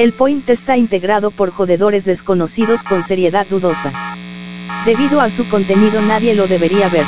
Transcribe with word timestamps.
El 0.00 0.12
point 0.12 0.48
está 0.48 0.78
integrado 0.78 1.30
por 1.30 1.50
jodedores 1.50 2.06
desconocidos 2.06 2.84
con 2.84 3.02
seriedad 3.02 3.46
dudosa. 3.46 3.92
Debido 4.86 5.20
a 5.20 5.28
su 5.28 5.46
contenido 5.50 6.00
nadie 6.00 6.34
lo 6.34 6.46
debería 6.46 6.88
ver. 6.88 7.04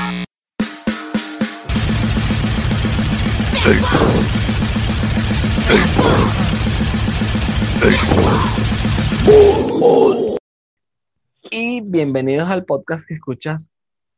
Y 11.51 11.81
bienvenidos 11.81 12.51
al 12.51 12.67
podcast 12.67 13.07
que 13.07 13.15
escuchas 13.15 13.71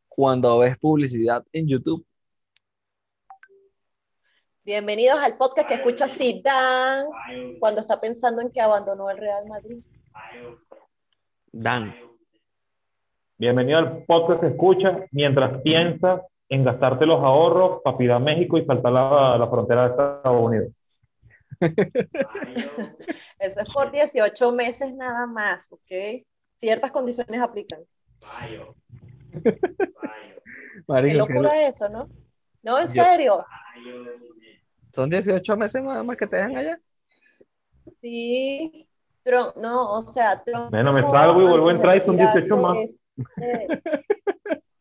cuando 0.09 0.59
ves 0.59 0.77
publicidad 0.79 1.45
en 1.53 1.69
YouTube. 1.69 2.05
Bienvenidos 4.67 5.19
al 5.21 5.37
podcast 5.37 5.69
que 5.69 5.75
escucha 5.75 6.09
Zidane 6.09 7.11
cuando 7.61 7.83
está 7.83 8.01
pensando 8.01 8.41
en 8.41 8.51
que 8.51 8.63
abandonó 8.63 9.11
el 9.11 9.19
Real 9.19 9.45
Madrid. 9.47 9.85
Dan. 11.53 11.95
Bienvenido 13.37 13.77
al 13.79 14.05
podcast 14.05 14.41
que 14.41 14.47
escucha 14.47 15.05
mientras 15.11 15.61
piensas 15.61 16.23
en 16.49 16.65
gastarte 16.65 17.05
los 17.05 17.23
ahorros 17.23 17.83
para 17.83 18.03
ir 18.03 18.13
a 18.13 18.19
México 18.19 18.57
y 18.57 18.65
saltar 18.65 18.91
la, 18.91 19.37
la 19.37 19.47
frontera 19.49 19.83
de 19.83 19.91
Estados 19.91 20.43
Unidos. 20.43 20.73
Eso 23.39 23.61
es 23.61 23.69
por 23.71 23.93
18 23.93 24.53
meses 24.53 24.95
nada 24.95 25.27
más, 25.27 25.71
¿ok? 25.71 26.25
Ciertas 26.57 26.91
condiciones 26.91 27.39
aplican. 27.39 27.81
Qué 29.43 29.61
Marico, 30.87 31.27
que 31.27 31.35
locura 31.35 31.67
eso, 31.67 31.89
¿no? 31.89 32.09
No, 32.65 32.79
en 32.81 32.87
Yo- 32.87 32.93
serio. 33.05 33.47
son 34.95 35.11
18 35.11 35.57
meses 35.57 35.83
más, 35.83 36.05
más 36.07 36.17
que 36.17 36.27
te 36.27 36.37
dejan 36.37 36.57
allá. 36.57 36.79
Sí. 38.01 38.89
Trump- 39.23 39.57
no, 39.57 39.93
o 39.93 40.01
sea, 40.03 40.43
Trump 40.45 40.71
Bueno, 40.71 40.93
me 40.93 41.03
salgo 41.03 41.41
y 41.43 41.45
vuelvo 41.47 41.69
a 41.69 41.73
entrar 41.73 41.97
y 41.97 42.01
son 42.01 42.17
18 42.17 42.35
retirarse, 42.57 42.63
más. 42.63 42.77
este, 42.79 43.83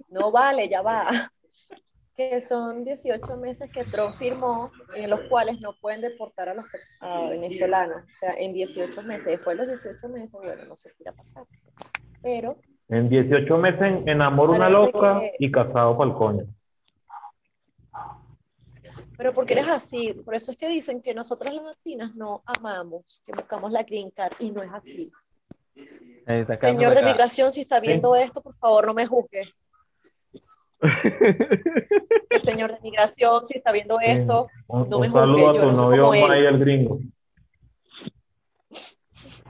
No 0.09 0.31
vale, 0.31 0.67
ya 0.69 0.81
va. 0.81 1.07
Que 2.15 2.41
son 2.41 2.83
18 2.83 3.37
meses 3.37 3.71
que 3.71 3.85
Trump 3.85 4.15
firmó 4.17 4.69
en 4.95 5.09
los 5.09 5.21
cuales 5.29 5.59
no 5.61 5.73
pueden 5.81 6.01
deportar 6.01 6.49
a 6.49 6.53
los 6.53 6.65
a 7.01 7.29
venezolanos. 7.29 8.03
O 8.03 8.13
sea, 8.13 8.33
en 8.37 8.53
18 8.53 9.01
meses. 9.01 9.25
Después 9.25 9.57
de 9.57 9.65
los 9.65 9.81
18 9.83 10.07
meses, 10.09 10.31
bueno, 10.33 10.63
no 10.65 10.77
sé 10.77 10.89
qué 10.91 11.03
irá 11.03 11.11
a 11.11 11.15
pasar. 11.15 11.43
Pero 12.21 12.57
En 12.89 13.09
18 13.09 13.57
meses 13.57 14.03
enamoro 14.05 14.53
una 14.53 14.69
loca 14.69 15.19
que- 15.21 15.33
y 15.39 15.51
casado 15.51 15.97
para 15.97 16.11
el 16.11 16.15
coño. 16.15 16.43
Pero 19.17 19.33
porque 19.33 19.53
eres 19.53 19.67
así, 19.67 20.13
por 20.13 20.35
eso 20.35 20.51
es 20.51 20.57
que 20.57 20.67
dicen 20.67 21.01
que 21.01 21.13
nosotros 21.13 21.53
las 21.53 21.63
latinas 21.63 22.15
no 22.15 22.41
amamos, 22.45 23.21
que 23.25 23.31
buscamos 23.33 23.71
la 23.71 23.83
green 23.83 24.09
card 24.11 24.33
y 24.39 24.51
no 24.51 24.63
es 24.63 24.71
así. 24.71 25.11
Señor 26.59 26.95
de 26.95 27.03
migración, 27.03 27.51
si 27.51 27.61
está 27.61 27.79
viendo 27.79 28.15
esto, 28.15 28.41
por 28.41 28.55
favor 28.55 28.87
no 28.87 28.93
me 28.93 29.05
juzgue. 29.07 29.43
El 32.29 32.41
señor 32.41 32.73
de 32.73 32.79
migración, 32.81 33.45
si 33.45 33.57
está 33.57 33.71
viendo 33.71 33.99
esto, 33.99 34.47
Un, 34.67 34.89
No 34.89 34.97
un 34.97 35.01
me 35.01 35.09
saludo 35.09 35.49
a 35.49 35.53
juzgues, 35.53 35.61
yo 35.61 35.71
tu 35.71 35.81
no 35.81 35.89
novio 35.89 36.33
el 36.33 36.59
gringo. 36.59 36.99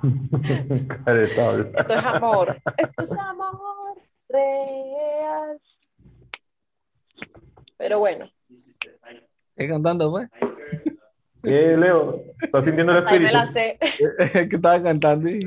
Esto 1.78 1.94
es 1.94 2.06
amor. 2.06 2.62
Esto 2.78 3.04
es 3.04 3.12
amor 3.14 3.98
real. 4.28 5.62
Pero 7.78 8.00
bueno, 8.00 8.30
Sigue 9.56 9.70
cantando, 9.70 10.12
pues. 10.12 10.30
Eh, 11.44 11.76
Leo, 11.78 12.24
¿estás 12.42 12.64
sintiendo 12.64 12.98
el 12.98 13.08
ahí 13.08 13.20
me 13.20 13.32
la 13.32 13.44
espíritu? 13.44 13.54
sé. 13.54 13.78
Es 14.40 14.50
que 14.50 14.56
estaba 14.56 14.82
cantando 14.82 15.30
y. 15.30 15.46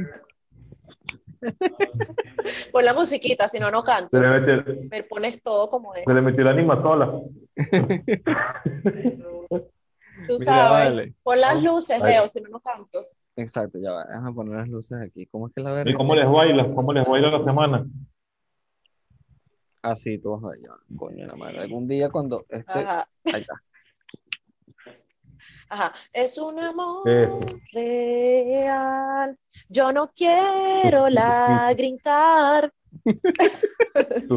Pon 2.72 2.84
la 2.84 2.94
musiquita, 2.94 3.48
si 3.48 3.58
no, 3.58 3.70
no 3.70 3.82
canto. 3.82 4.10
Se 4.10 4.20
le 4.22 4.28
metió, 4.40 4.74
Me 4.90 5.02
pones 5.04 5.42
todo 5.42 5.68
como 5.68 5.94
es. 5.94 6.04
se 6.04 6.14
le 6.14 6.20
metió 6.20 6.44
la 6.44 6.50
anima 6.50 6.80
sola. 6.82 7.12
Tú 7.56 7.56
Mira, 10.28 10.44
sabes. 10.44 10.70
vale. 10.70 11.14
Pon 11.22 11.40
las 11.40 11.62
luces, 11.62 12.02
Ahí. 12.02 12.12
Leo, 12.12 12.28
si 12.28 12.40
no, 12.40 12.48
no 12.50 12.60
canto. 12.60 13.06
Exacto, 13.36 13.78
ya 13.78 13.92
va. 13.92 14.04
Déjame 14.06 14.32
poner 14.32 14.56
las 14.58 14.68
luces 14.68 14.98
aquí. 15.00 15.26
¿Cómo 15.26 15.48
es 15.48 15.54
que 15.54 15.60
la 15.62 15.72
¿Y 15.72 15.74
verga? 15.74 15.94
cómo 15.96 16.14
les 16.14 16.28
baila? 16.28 16.64
¿Cómo 16.74 16.92
les 16.92 17.06
baila 17.06 17.30
la 17.30 17.44
semana? 17.44 17.86
Ah, 19.82 19.94
sí, 19.94 20.18
tú 20.18 20.32
vas 20.32 20.44
a 20.44 20.48
ver. 20.56 20.60
Coño, 20.96 21.26
la 21.26 21.36
madre. 21.36 21.60
Algún 21.60 21.86
día 21.86 22.10
cuando 22.10 22.44
este. 22.48 22.72
Ajá. 22.72 23.08
Ahí 23.26 23.40
está. 23.40 23.62
Ajá, 25.68 25.92
es 26.12 26.38
un 26.38 26.58
amor 26.58 27.08
Eso. 27.08 27.40
real. 27.72 29.36
Yo 29.68 29.92
no 29.92 30.10
quiero 30.14 31.08
la 31.08 31.72
sea. 31.74 32.72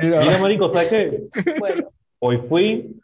Mira, 0.00 0.24
Mira, 0.24 0.38
marico, 0.38 0.72
¿sabes 0.72 0.88
qué? 0.88 1.24
Bueno, 1.58 1.90
Hoy 2.22 2.38
fui 2.48 3.00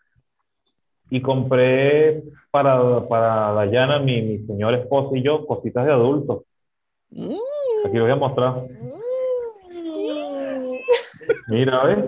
y 1.08 1.22
compré 1.22 2.22
para, 2.50 3.06
para 3.08 3.52
Dayana, 3.52 3.98
mi, 3.98 4.20
mi 4.22 4.46
señora 4.46 4.78
esposa 4.78 5.16
y 5.16 5.22
yo, 5.22 5.46
cositas 5.46 5.86
de 5.86 5.92
adultos. 5.92 6.42
Mm, 7.10 7.34
Aquí 7.86 7.96
lo 7.96 8.02
voy 8.02 8.12
a 8.12 8.16
mostrar. 8.16 8.52
mm, 8.62 9.05
Mira, 11.48 11.84
¿ves? 11.84 11.98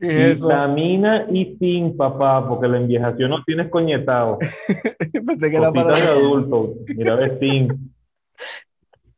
¿Qué 0.00 0.26
es 0.26 0.38
eso? 0.38 0.48
Vitamina 0.48 1.26
y 1.30 1.56
zinc, 1.58 1.96
papá, 1.96 2.48
porque 2.48 2.68
la 2.68 2.78
enviejación 2.78 3.30
no 3.30 3.42
tienes 3.44 3.68
coñetado. 3.68 4.38
Pensé 5.26 5.50
que 5.50 5.56
era 5.56 5.72
para. 5.72 5.96
De 5.96 6.02
adultos. 6.02 6.70
Mira, 6.86 7.16
ves, 7.16 7.38
zinc. 7.40 7.72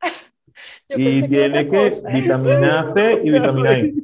yo 0.88 0.97
Y 0.99 1.28
tiene 1.28 1.69
que 1.69 1.91
cosa. 1.91 2.09
vitamina 2.12 2.93
C 2.94 3.21
y 3.25 3.31
vitamina 3.31 3.71
E. 3.71 3.94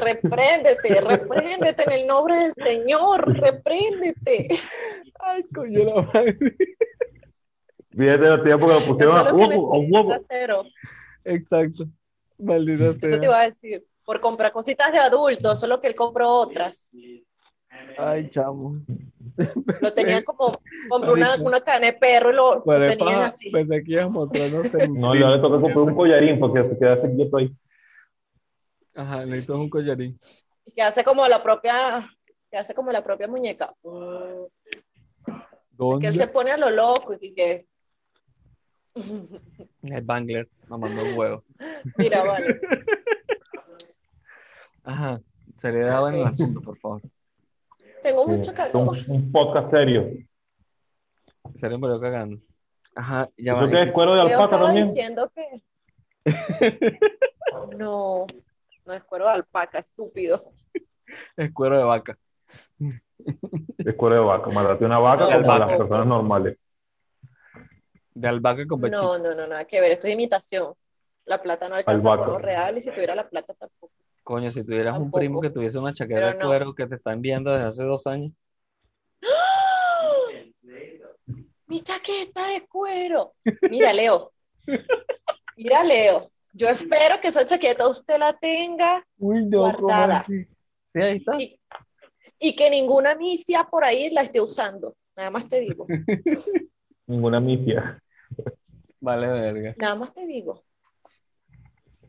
Repréndete, 0.00 1.00
repréndete 1.00 1.82
en 1.84 1.92
el 1.92 2.06
nombre 2.06 2.36
del 2.36 2.52
Señor, 2.52 3.26
repréndete. 3.40 4.48
Ay, 5.20 5.42
coño, 5.54 5.84
la 5.84 6.02
madre. 6.02 6.36
Fíjate 7.90 8.28
la 8.28 8.42
tía 8.42 8.58
porque 8.58 8.74
lo 8.74 8.86
pusieron 8.86 9.18
a 9.18 9.32
huevo, 9.32 9.74
a 9.74 9.78
huevo. 9.78 10.14
Exacto. 11.24 11.84
Maldita 12.38 12.90
Eso 12.90 12.98
te 13.00 13.08
sea. 13.10 13.24
iba 13.24 13.40
a 13.40 13.50
decir. 13.50 13.84
Por 14.04 14.20
comprar 14.20 14.52
cositas 14.52 14.92
de 14.92 14.98
adultos, 14.98 15.58
solo 15.58 15.80
que 15.80 15.86
él 15.86 15.94
compró 15.94 16.30
otras. 16.30 16.90
Ay, 17.96 18.28
chamo. 18.28 18.76
Lo 19.80 19.92
tenían 19.94 20.22
como, 20.24 20.52
compró 20.90 21.12
una, 21.14 21.36
una 21.36 21.60
cadena 21.62 21.86
de 21.86 21.92
perro 21.94 22.30
y 22.30 22.34
lo, 22.34 22.54
lo 22.56 22.86
tenían 22.86 23.20
pa- 23.20 23.26
así. 23.26 23.50
Pensé 23.50 23.82
que 23.82 23.92
ibas 23.92 24.06
a 24.06 24.08
mostrar, 24.08 24.50
no 24.52 24.62
sé. 24.64 24.88
No, 24.88 25.14
le 25.14 25.38
toca 25.40 25.60
comprar 25.60 25.78
un 25.78 25.94
collarín 25.94 26.38
porque 26.38 26.68
se 26.68 26.78
queda 26.78 27.00
quieto 27.00 27.36
ahí. 27.38 27.50
Ajá, 28.94 29.24
necesito 29.24 29.58
un 29.58 29.70
collarín. 29.70 30.18
que 30.74 30.82
hace 30.82 31.02
como 31.02 31.26
la 31.26 31.42
propia, 31.42 32.08
que 32.50 32.58
hace 32.58 32.74
como 32.74 32.92
la 32.92 33.02
propia 33.02 33.26
muñeca. 33.26 33.74
Que 36.00 36.06
él 36.06 36.16
se 36.16 36.26
pone 36.28 36.52
a 36.52 36.56
lo 36.56 36.70
loco 36.70 37.14
y 37.20 37.34
que, 37.34 37.66
El 38.94 40.02
Bangler, 40.02 40.48
mamando 40.68 41.02
un 41.02 41.18
huevo. 41.18 41.44
mira, 41.96 42.22
vale. 42.22 42.60
Ajá. 44.84 45.20
Seriedad 45.58 46.08
en 46.08 46.14
el 46.20 46.26
asunto, 46.26 46.60
por 46.60 46.78
favor. 46.78 47.02
Tengo 48.02 48.24
Sí, 48.26 48.30
mucho 48.32 48.54
calor. 48.54 48.76
un, 48.76 48.98
un 49.08 49.32
podcast 49.32 49.70
serio. 49.70 50.08
Se 51.56 51.68
le 51.68 51.76
murió 51.78 52.00
cagando. 52.00 52.38
Ajá, 52.94 53.28
ya 53.36 53.54
¿Tú 53.54 53.60
va. 53.64 53.68
tienes 53.70 53.92
cuero 53.92 54.14
de 54.14 54.20
alpaca 54.22 54.58
también? 54.60 54.86
diciendo 54.86 55.30
que 55.34 55.62
no, 57.76 58.26
no 58.86 58.92
es 58.92 59.02
cuero 59.04 59.24
de 59.26 59.30
alpaca, 59.32 59.78
estúpido. 59.78 60.52
Es 61.36 61.52
cuero 61.52 61.78
de 61.78 61.84
vaca. 61.84 62.18
Es 63.78 63.94
cuero 63.96 64.16
de 64.16 64.20
vaca. 64.22 64.50
Mataste 64.50 64.84
una 64.84 64.98
vaca 64.98 65.24
No, 65.36 65.42
como 65.42 65.58
las 65.58 65.76
personas 65.78 66.06
normales. 66.06 66.58
De 68.14 68.28
albahaca 68.28 68.66
con 68.66 68.80
pechito. 68.80 69.02
No, 69.02 69.18
no, 69.18 69.34
no, 69.34 69.46
nada 69.46 69.64
que 69.64 69.80
ver, 69.80 69.92
esto 69.92 70.06
es 70.06 70.12
imitación. 70.14 70.72
La 71.24 71.42
plata 71.42 71.68
no 71.68 71.74
alcanza 71.76 72.08
Albahaca. 72.08 72.24
por 72.30 72.32
lo 72.34 72.46
real 72.46 72.78
y 72.78 72.80
si 72.80 72.90
tuviera 72.90 73.14
la 73.14 73.28
plata 73.28 73.54
tampoco. 73.54 73.92
Coño, 74.22 74.50
si 74.50 74.64
tuvieras 74.64 74.98
un 74.98 75.10
primo 75.10 75.40
que 75.40 75.50
tuviese 75.50 75.78
una 75.78 75.92
chaqueta 75.92 76.32
de 76.32 76.38
cuero 76.38 76.74
que 76.74 76.86
te 76.86 76.94
está 76.94 77.12
enviando 77.12 77.52
desde 77.52 77.68
hace 77.68 77.84
dos 77.84 78.06
años. 78.06 78.32
Mi 81.66 81.80
chaqueta 81.80 82.46
de 82.48 82.66
cuero. 82.66 83.32
Mira, 83.70 83.92
Leo. 83.92 84.32
Mira, 85.56 85.82
Leo. 85.84 86.30
Yo 86.52 86.68
espero 86.68 87.20
que 87.20 87.28
esa 87.28 87.44
chaqueta 87.44 87.88
usted 87.88 88.18
la 88.18 88.32
tenga 88.34 89.04
Uy, 89.18 89.44
no, 89.46 89.72
¿cómo 89.72 89.78
Guardada. 89.88 90.24
Sí, 90.26 91.00
ahí 91.00 91.16
está. 91.16 91.40
y, 91.40 91.58
y 92.38 92.54
que 92.54 92.70
ninguna 92.70 93.14
misia 93.16 93.64
por 93.64 93.84
ahí 93.84 94.10
la 94.10 94.22
esté 94.22 94.40
usando. 94.40 94.94
Nada 95.16 95.30
más 95.30 95.48
te 95.48 95.60
digo. 95.60 95.86
Ninguna 97.06 97.40
misia. 97.40 98.00
Vale, 99.00 99.26
verga. 99.26 99.74
Nada 99.78 99.94
más 99.96 100.14
te 100.14 100.26
digo. 100.26 100.62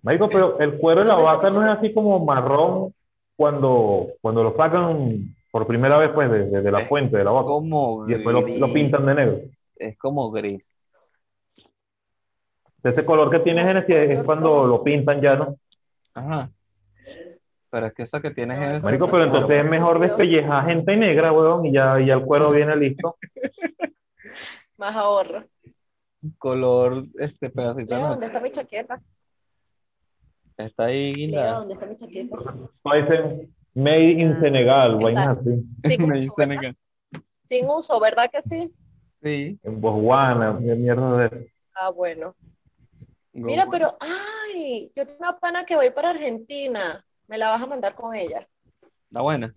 Marico, 0.01 0.29
pero 0.29 0.59
el 0.59 0.77
cuero 0.77 1.01
de 1.01 1.07
la 1.07 1.15
¿Dónde 1.15 1.25
vaca 1.29 1.49
no 1.49 1.63
es 1.63 1.69
así 1.77 1.93
como 1.93 2.23
marrón 2.23 2.93
cuando, 3.35 4.07
cuando 4.21 4.43
lo 4.43 4.55
sacan 4.55 5.35
por 5.51 5.65
primera 5.67 5.97
vez, 5.99 6.11
pues, 6.13 6.29
de, 6.31 6.45
de- 6.49 6.61
de 6.61 6.71
la 6.71 6.81
Es 6.81 6.89
fuente, 6.89 7.17
de 7.17 7.23
la 7.23 7.31
vaca. 7.31 7.47
como 7.47 8.07
Y 8.07 8.13
después 8.13 8.33
lo, 8.33 8.71
pintan 8.73 9.05
de 9.05 9.15
negro. 9.15 9.37
es 9.77 9.97
como 9.97 10.31
gris. 10.31 10.71
Ese 12.83 13.03
color 13.03 13.31
que 13.31 13.39
tiene 13.39 13.63
Genesis 13.63 13.95
es 13.95 14.23
cuando 14.23 14.67
lo 14.67 14.83
pintan 14.83 15.19
ya, 15.19 15.35
¿no? 15.35 15.55
Ajá. 16.13 16.51
Pero 17.71 17.87
es 17.87 17.93
que 17.95 18.03
esa 18.03 18.21
que 18.21 18.29
tienes 18.31 18.57
es 18.75 18.83
Marico, 18.83 19.09
pero 19.09 19.23
entonces 19.23 19.65
es 19.65 19.71
mejor 19.71 19.99
despellejar 19.99 20.65
gente 20.67 20.95
negra, 20.95 21.31
weón, 21.33 21.65
y 21.65 21.73
ya, 21.73 21.99
y 21.99 22.05
ya 22.05 22.13
el 22.13 22.21
cuero 22.25 22.51
viene 22.51 22.75
listo. 22.75 23.17
Más 24.77 24.95
ahorro. 24.95 25.43
Color, 26.37 27.05
este 27.19 27.49
pedacito. 27.49 27.95
Leo, 27.95 28.09
¿dónde 28.09 28.25
está 28.27 28.39
mi 28.39 28.51
chaqueta? 28.51 29.01
Está 30.57 30.85
ahí 30.85 31.13
Leo, 31.13 31.15
guindada. 31.27 31.53
¿dónde 31.59 31.73
está 31.73 31.85
mi 31.85 31.97
chaqueta? 31.97 32.35
Made 33.73 34.11
in 34.11 34.31
Ah, 34.31 34.39
Senegal. 34.39 34.97
Sin 35.83 36.03
uso, 36.13 36.33
¿verdad? 36.37 36.57
acá. 36.57 36.75
Sin 37.43 37.69
uso, 37.69 37.99
¿verdad 37.99 38.29
que 38.31 38.41
sí? 38.41 38.73
Sí. 39.21 39.59
En 39.63 39.81
Botswana, 39.81 40.57
qué 40.59 40.75
mierda 40.75 41.17
de. 41.29 41.51
Ah, 41.73 41.89
bueno. 41.89 42.35
Go- 43.33 43.47
Mira, 43.47 43.67
pero, 43.69 43.97
ay, 43.99 44.91
yo 44.95 45.05
tengo 45.05 45.19
una 45.19 45.37
pana 45.37 45.65
que 45.65 45.75
voy 45.75 45.89
para 45.91 46.11
Argentina. 46.11 47.03
Me 47.27 47.37
la 47.37 47.49
vas 47.49 47.61
a 47.61 47.65
mandar 47.65 47.95
con 47.95 48.15
ella. 48.15 48.47
Está 49.09 49.21
buena. 49.21 49.53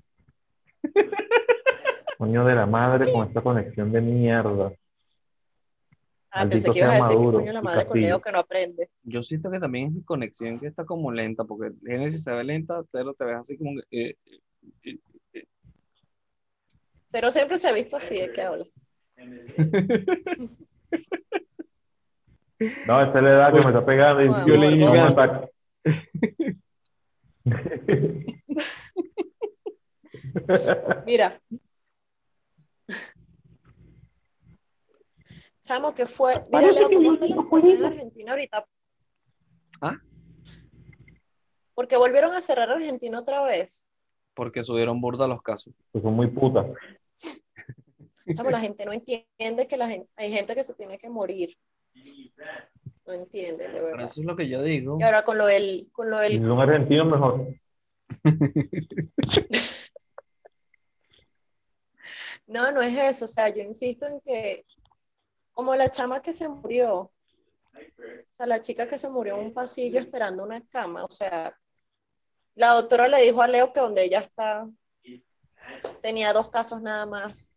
Coño 2.18 2.44
de 2.44 2.54
la 2.56 2.66
madre 2.66 3.12
con 3.12 3.28
esta 3.28 3.40
conexión 3.40 3.92
de 3.92 4.00
mierda. 4.00 4.72
Ah, 6.30 6.40
Maldito 6.40 6.66
pensé 6.66 6.78
que 6.78 6.84
ibas 6.84 7.00
a 7.00 7.08
decir 7.08 7.18
que 7.18 7.32
coño 7.32 7.52
la 7.52 7.62
madre 7.62 7.86
con. 7.86 8.00
Leo 8.00 8.20
que 8.20 8.32
no 8.32 8.38
aprende. 8.38 8.90
Yo 9.02 9.22
siento 9.22 9.50
que 9.50 9.58
también 9.58 9.88
es 9.88 9.92
mi 9.94 10.02
conexión 10.02 10.60
que 10.60 10.66
está 10.66 10.84
como 10.84 11.10
lenta, 11.10 11.44
porque 11.44 11.72
Genesis 11.84 12.22
se 12.22 12.30
ve 12.30 12.44
lenta, 12.44 12.82
cero 12.92 13.14
te 13.18 13.24
ves 13.24 13.36
así 13.36 13.56
como 13.56 13.80
que, 13.90 14.10
eh, 14.10 14.16
eh, 14.84 14.98
Cero 17.10 17.30
siempre 17.30 17.56
se 17.56 17.68
ha 17.68 17.72
visto 17.72 17.96
así, 17.96 18.18
¿de 18.18 18.30
qué 18.32 18.42
hablas? 18.42 18.68
No, 22.86 23.02
esa 23.02 23.18
es 23.18 23.22
la 23.22 23.30
edad 23.30 23.52
que 23.52 23.60
me 23.60 23.66
está 23.66 23.86
pegando 23.86 24.22
y 24.22 24.28
Bueno, 24.28 24.46
yo 24.46 24.56
le 24.56 24.68
digo 24.70 24.92
ataque. 24.92 25.48
Mira. 31.06 31.40
Chamo, 35.68 35.94
que 35.94 36.06
fue. 36.06 36.42
Mira, 36.50 36.72
Leo, 36.72 36.88
¿cómo 36.88 37.12
está 37.12 37.26
la 37.26 37.36
situación 37.36 37.76
en. 37.76 37.84
Argentina 37.84 38.30
ahorita? 38.32 38.66
¿Ah? 39.82 39.98
Porque 41.74 41.98
volvieron 41.98 42.34
a 42.34 42.40
cerrar 42.40 42.70
Argentina 42.70 43.20
otra 43.20 43.42
vez. 43.42 43.84
porque 44.32 44.64
subieron 44.64 44.98
burda 45.00 45.28
los 45.28 45.42
casos. 45.42 45.74
Que 45.92 46.00
son 46.00 46.14
muy 46.14 46.28
putas. 46.28 46.66
Chamo, 48.34 48.48
la 48.50 48.60
gente 48.60 48.86
no 48.86 48.92
entiende 48.94 49.66
que 49.68 49.76
la 49.76 49.88
gente, 49.88 50.08
hay 50.16 50.32
gente 50.32 50.54
que 50.54 50.64
se 50.64 50.72
tiene 50.74 50.96
que 50.98 51.10
morir. 51.10 51.54
No 53.06 53.12
entiende, 53.12 53.64
de 53.68 53.72
Pero 53.74 53.84
verdad. 53.84 54.08
eso 54.10 54.20
es 54.20 54.26
lo 54.26 54.36
que 54.36 54.48
yo 54.48 54.62
digo. 54.62 54.96
Y 54.98 55.02
ahora 55.02 55.22
con 55.22 55.36
lo 55.36 55.44
del, 55.46 55.88
con 55.92 56.08
lo 56.08 56.24
Y 56.24 56.28
si 56.28 56.38
del, 56.38 56.48
son 56.48 56.60
argentinos, 56.60 57.06
mejor. 57.08 57.46
no, 62.46 62.72
no 62.72 62.80
es 62.80 63.16
eso, 63.16 63.26
o 63.26 63.28
sea, 63.28 63.50
yo 63.50 63.62
insisto 63.62 64.06
en 64.06 64.20
que, 64.20 64.64
como 65.58 65.74
la 65.74 65.90
chama 65.90 66.22
que 66.22 66.32
se 66.32 66.48
murió, 66.48 66.94
o 67.00 67.10
sea, 68.30 68.46
la 68.46 68.60
chica 68.60 68.86
que 68.86 68.96
se 68.96 69.10
murió 69.10 69.34
en 69.34 69.46
un 69.46 69.52
pasillo 69.52 69.98
esperando 69.98 70.44
una 70.44 70.64
cama, 70.68 71.04
o 71.04 71.10
sea, 71.10 71.52
la 72.54 72.74
doctora 72.74 73.08
le 73.08 73.22
dijo 73.22 73.42
a 73.42 73.48
Leo 73.48 73.72
que 73.72 73.80
donde 73.80 74.04
ella 74.04 74.20
está, 74.20 74.68
tenía 76.00 76.32
dos 76.32 76.48
casos 76.48 76.80
nada 76.80 77.06
más, 77.06 77.52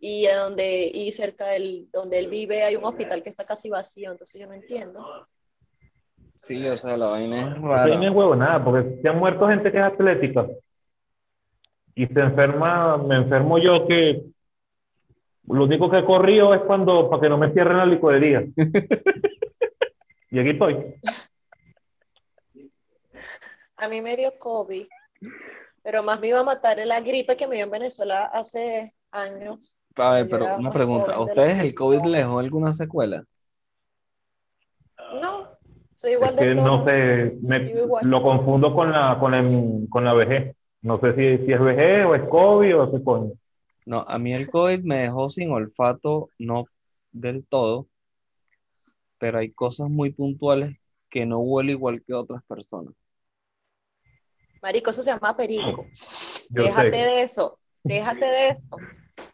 y 0.00 0.26
a 0.26 0.38
donde, 0.40 0.90
y 0.92 1.12
cerca 1.12 1.46
del, 1.46 1.88
donde 1.92 2.18
él 2.18 2.28
vive 2.28 2.64
hay 2.64 2.74
un 2.74 2.86
hospital 2.86 3.22
que 3.22 3.30
está 3.30 3.44
casi 3.44 3.70
vacío, 3.70 4.10
entonces 4.10 4.40
yo 4.40 4.48
no 4.48 4.54
entiendo. 4.54 5.06
Sí, 6.42 6.66
o 6.66 6.76
sea, 6.78 6.96
la 6.96 7.06
vaina 7.06 7.52
es 7.52 7.56
Eso 7.56 7.66
ahí 7.72 7.92
no 7.92 7.98
rara. 8.00 8.08
es 8.08 8.14
huevo 8.16 8.34
nada, 8.34 8.64
porque 8.64 9.00
se 9.00 9.08
han 9.08 9.18
muerto 9.20 9.46
gente 9.46 9.70
que 9.70 9.78
es 9.78 9.84
atlética. 9.84 10.44
Y 11.94 12.04
se 12.08 12.18
enferma, 12.18 12.96
me 12.96 13.14
enfermo 13.14 13.58
yo 13.58 13.86
que 13.86 14.33
lo 15.48 15.64
único 15.64 15.90
que 15.90 15.98
he 15.98 16.04
corrido 16.04 16.54
es 16.54 16.62
cuando, 16.62 17.08
para 17.10 17.22
que 17.22 17.28
no 17.28 17.38
me 17.38 17.52
cierren 17.52 17.78
la 17.78 17.86
licorería. 17.86 18.44
Y 20.30 20.40
aquí 20.40 20.50
estoy. 20.50 20.76
A 23.76 23.86
mí 23.88 24.00
me 24.00 24.16
dio 24.16 24.36
COVID, 24.36 24.84
pero 25.84 26.02
más 26.02 26.18
me 26.18 26.26
iba 26.26 26.40
a 26.40 26.42
matar 26.42 26.78
la 26.84 27.00
gripe 27.02 27.36
que 27.36 27.46
me 27.46 27.54
dio 27.54 27.66
en 27.66 27.70
Venezuela 27.70 28.24
hace 28.32 28.94
años. 29.12 29.76
A 29.94 30.14
ver, 30.14 30.28
pero 30.28 30.56
una 30.56 30.72
pregunta, 30.72 31.14
¿a 31.14 31.20
ustedes 31.20 31.60
el 31.60 31.68
que 31.68 31.74
COVID 31.76 32.02
les 32.06 32.22
dejó 32.22 32.40
alguna 32.40 32.72
secuela? 32.72 33.22
No, 35.22 35.50
soy 35.94 36.10
Es 36.10 36.16
igual 36.16 36.34
que 36.34 36.46
de 36.46 36.54
no 36.56 36.82
flora. 36.82 36.84
sé, 36.84 37.36
me, 37.40 37.72
lo 38.02 38.20
confundo 38.20 38.74
con 38.74 38.90
la, 38.90 39.16
con 39.20 39.30
la, 39.30 39.88
con 39.88 40.04
la 40.04 40.14
vejez. 40.14 40.56
No 40.82 40.98
sé 40.98 41.14
si, 41.14 41.46
si 41.46 41.52
es 41.52 41.60
vejez 41.60 42.06
o 42.06 42.16
es 42.16 42.22
COVID 42.28 42.76
o 42.76 42.90
qué 42.90 43.04
coño. 43.04 43.32
No, 43.86 44.00
a 44.08 44.18
mí 44.18 44.32
el 44.32 44.50
COVID 44.50 44.80
me 44.82 45.02
dejó 45.02 45.30
sin 45.30 45.50
olfato, 45.52 46.30
no 46.38 46.64
del 47.12 47.46
todo, 47.46 47.86
pero 49.18 49.38
hay 49.38 49.52
cosas 49.52 49.90
muy 49.90 50.10
puntuales 50.10 50.76
que 51.10 51.26
no 51.26 51.38
huele 51.40 51.72
igual 51.72 52.02
que 52.02 52.14
otras 52.14 52.42
personas. 52.44 52.94
Marico, 54.62 54.90
eso 54.90 55.02
se 55.02 55.10
llama 55.10 55.36
perico. 55.36 55.86
Yo 56.48 56.62
Déjate 56.64 56.90
sé. 56.90 56.96
de 56.96 57.22
eso, 57.22 57.58
déjate 57.82 58.24
de 58.24 58.48
eso. 58.48 58.76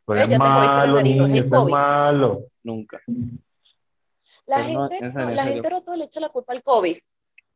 Pero 0.05 0.27
Ya 0.27 0.33
es 0.35 0.39
malo, 0.39 1.01
niño, 1.03 1.27
es 1.27 1.45
COVID. 1.49 1.71
malo. 1.73 2.47
Nunca. 2.65 3.01
La 4.47 4.57
Pero 4.57 4.89
gente, 4.89 5.07
en 5.07 5.15
no, 5.15 5.31
la 5.31 5.45
gente 5.45 5.69
todo 5.85 5.97
le 5.97 6.05
echa 6.07 6.19
la 6.21 6.29
culpa 6.31 6.53
al 6.53 6.63
COVID. 6.63 6.99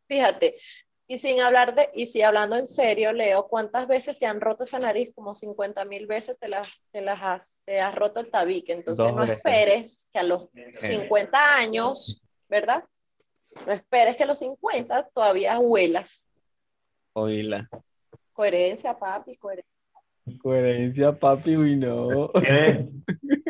Fíjate. 0.07 0.55
Y 1.07 1.19
sin 1.19 1.41
hablar 1.41 1.75
de, 1.75 1.91
y 1.95 2.07
si 2.07 2.23
hablando 2.23 2.57
en 2.57 2.67
serio, 2.67 3.13
Leo, 3.13 3.47
¿cuántas 3.47 3.87
veces 3.87 4.19
te 4.19 4.25
han 4.25 4.41
roto 4.41 4.65
esa 4.65 4.79
nariz? 4.79 5.13
Como 5.15 5.35
50 5.35 5.85
mil 5.85 6.07
veces 6.07 6.39
te 6.39 6.49
las, 6.49 6.69
te 6.93 7.03
las 7.03 7.21
has, 7.23 7.63
te 7.67 7.79
has 7.79 7.95
roto 7.95 8.21
el 8.21 8.31
tabique. 8.31 8.73
Entonces 8.73 9.05
Dos 9.05 9.15
no 9.15 9.21
veces. 9.23 9.37
esperes 9.39 10.09
que 10.11 10.19
a 10.19 10.23
los 10.23 10.49
50 10.79 11.57
años, 11.57 12.23
¿verdad? 12.49 12.85
No 13.67 13.73
esperes 13.73 14.17
que 14.17 14.23
a 14.23 14.27
los 14.27 14.39
50 14.39 15.09
todavía 15.15 15.59
huelas. 15.59 16.31
Oíla. 17.13 17.69
Coherencia, 18.33 18.99
papi, 18.99 19.37
coherencia. 19.37 19.71
Coherencia, 20.43 21.13
papi, 21.13 21.57
uy, 21.57 21.77
no. 21.77 22.31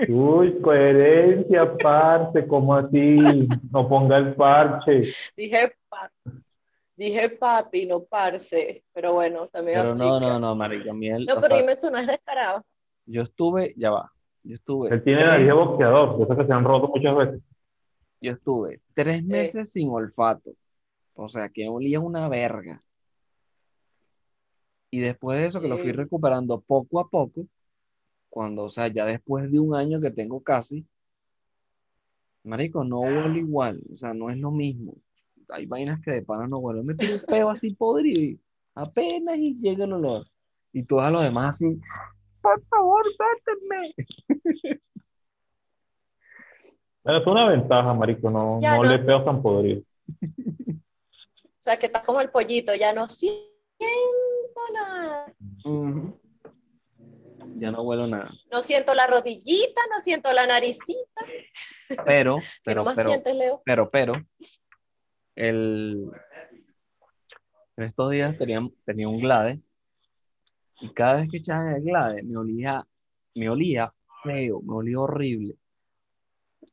Uy, 0.09 0.61
coherencia, 0.61 1.77
parce, 1.77 2.47
¿cómo 2.49 2.75
así? 2.75 3.47
No 3.71 3.89
ponga 3.89 4.19
el 4.19 4.35
parche. 4.35 5.05
Dije 5.37 5.73
papi, 5.89 6.31
dije 6.97 7.31
papi, 7.31 7.87
no 7.87 8.05
parce. 8.05 8.85
Pero 8.93 9.15
bueno, 9.15 9.49
también 9.49 9.79
Pero 9.79 9.95
no, 9.95 10.17
aplica. 10.17 10.33
no, 10.33 10.39
no, 10.41 10.55
marica, 10.55 10.93
miel, 10.93 11.27
No, 11.27 11.37
pero 11.41 11.55
sea, 11.55 11.57
dime 11.57 11.77
tú, 11.77 11.91
no 11.91 11.99
es 11.99 12.07
descarado. 12.07 12.65
yo 13.07 13.23
estuve, 13.23 13.75
ya 13.77 13.91
va, 13.91 14.13
yo 14.43 14.55
estuve 14.55 14.91
Él 14.91 15.03
tiene 15.03 15.25
nariz 15.25 15.47
de 15.47 15.53
boxeador, 15.53 16.19
de 16.19 16.25
esos 16.25 16.37
que 16.37 16.47
se 16.47 16.53
han 16.53 16.65
roto 16.65 16.89
muchas 16.89 17.17
veces. 17.17 17.43
yo 18.21 18.33
estuve 18.33 18.81
tres 18.95 19.25
meses 19.25 19.71
sin 19.73 19.89
olfato, 19.91 20.53
o 21.15 21.29
sea, 21.29 21.49
que 21.49 21.69
olía 21.69 22.01
una 22.01 22.29
verga. 22.29 22.83
Y 24.91 25.01
después 25.01 25.39
de 25.39 25.47
eso, 25.47 25.61
que 25.61 25.69
lo 25.69 25.79
fui 25.79 25.91
recuperando 25.93 26.61
poco 26.61 27.01
a 27.01 27.09
poco, 27.09 27.47
cuando, 28.31 28.65
o 28.65 28.69
sea, 28.71 28.89
ya 28.89 29.05
después 29.05 29.51
de 29.51 29.59
un 29.59 29.75
año 29.75 30.01
que 30.01 30.11
tengo 30.13 30.41
casi, 30.43 30.87
marico, 32.45 32.85
no 32.85 33.01
huele 33.01 33.41
igual, 33.41 33.83
o 33.93 33.97
sea, 33.97 34.15
no 34.15 34.31
es 34.31 34.39
lo 34.39 34.51
mismo. 34.53 34.95
Hay 35.51 35.67
vainas 35.67 36.01
que 36.01 36.11
de 36.11 36.23
pana 36.23 36.47
no 36.47 36.59
huelen. 36.59 36.87
Me 36.87 36.95
tiro 36.95 37.15
un 37.15 37.21
peo 37.21 37.51
así 37.51 37.75
podrido 37.75 38.21
y 38.21 38.41
apenas 38.75 39.37
y 39.37 39.59
llega 39.61 39.85
el 39.85 39.93
olor. 39.93 40.27
Y 40.73 40.83
todos 40.85 41.11
los 41.11 41.23
demás 41.23 41.55
así, 41.55 41.81
por 42.43 42.63
favor, 42.67 43.05
vétenme. 43.19 43.95
Pero 47.03 47.19
es 47.19 47.27
una 47.27 47.49
ventaja, 47.49 47.93
marico, 47.93 48.31
no, 48.31 48.59
no 48.61 48.77
no. 48.77 48.85
le 48.85 48.99
peo 48.99 49.23
tan 49.25 49.43
podrido. 49.43 49.83
O 50.11 51.59
sea, 51.59 51.79
que 51.79 51.87
está 51.87 52.03
como 52.03 52.21
el 52.21 52.31
pollito, 52.31 52.75
ya 52.75 52.93
no 52.93 53.09
siento 53.09 53.45
nada. 54.73 55.33
Ya 57.57 57.71
no 57.71 57.83
huelo 57.83 58.07
nada. 58.07 58.31
No 58.51 58.61
siento 58.63 58.95
la 58.95 59.07
rodillita, 59.07 59.81
no 59.91 60.01
siento 60.01 60.33
la 60.33 60.47
naricita. 60.47 61.25
Pero, 62.05 62.37
¿Qué 62.41 62.45
pero, 62.65 62.85
pero, 62.95 63.09
sientes, 63.09 63.35
Leo? 63.35 63.63
pero, 63.65 63.91
pero, 63.91 64.13
el, 65.37 66.11
en 67.77 67.85
estos 67.85 68.11
días 68.11 68.37
tenía, 68.39 68.61
tenía 68.85 69.09
un 69.09 69.21
Glade 69.21 69.61
y 70.81 70.91
cada 70.91 71.17
vez 71.17 71.31
que 71.31 71.39
echaba 71.39 71.77
el 71.77 71.83
Glade 71.83 72.23
me 72.23 72.37
olía, 72.37 72.85
me 73.35 73.49
olía 73.49 73.93
feo, 74.23 74.61
me 74.63 74.75
olía 74.75 75.01
horrible. 75.01 75.57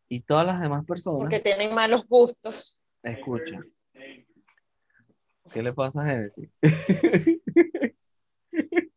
Y 0.07 0.21
todas 0.21 0.45
las 0.45 0.59
demás 0.59 0.85
personas, 0.85 1.19
Porque 1.19 1.39
tienen 1.39 1.73
malos 1.73 2.05
gustos. 2.07 2.77
escucha, 3.03 3.59
¿Qué 5.53 5.63
le 5.63 5.73
pasa 5.73 6.01
a 6.01 6.05
Génesis? 6.05 6.49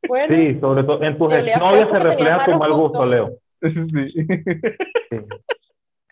Bueno, 0.06 0.35
Sí, 0.37 0.61
sobre 0.61 0.85
todo 0.85 1.02
en 1.02 1.16
tus 1.16 1.33
feo 1.33 1.90
se 1.90 1.99
refleja 1.99 2.44
tu 2.44 2.59
mal 2.59 2.73
gusto. 2.73 3.06
Leo. 3.06 3.38
Sí. 3.64 4.11
Sí. 4.11 5.18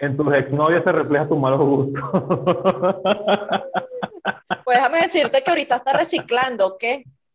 En 0.03 0.17
tus 0.17 0.35
exnovias 0.35 0.83
se 0.83 0.91
refleja 0.91 1.29
tu 1.29 1.37
mal 1.37 1.57
gusto. 1.59 1.93
pues 4.65 4.77
déjame 4.77 5.03
decirte 5.03 5.41
que 5.45 5.51
ahorita 5.51 5.77
está 5.77 5.93
reciclando, 5.93 6.67
¿ok? 6.67 6.83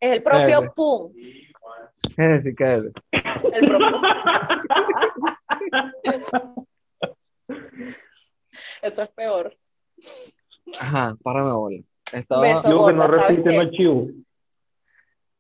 Es 0.02 0.12
el 0.12 0.22
propio 0.22 0.60
Dale. 0.60 0.72
PUM. 0.76 1.14
Génesis, 2.18 2.54
cállate. 2.58 2.92
El 3.54 3.68
propio... 3.70 4.02
Eso 8.82 9.02
es 9.02 9.10
peor. 9.12 9.56
Ajá, 10.78 11.16
párame 11.24 11.54
bola. 11.54 11.80
Estaba, 12.12 12.42
Beso. 12.42 12.70
Yo 12.70 12.86
que 12.86 12.94
no 12.94 13.04
gorda, 13.04 13.20
¿sabes 13.20 13.38
repite 13.38 13.50
qué? 13.50 13.56
no 13.56 13.62
es 13.64 13.72
chivo. 13.72 14.08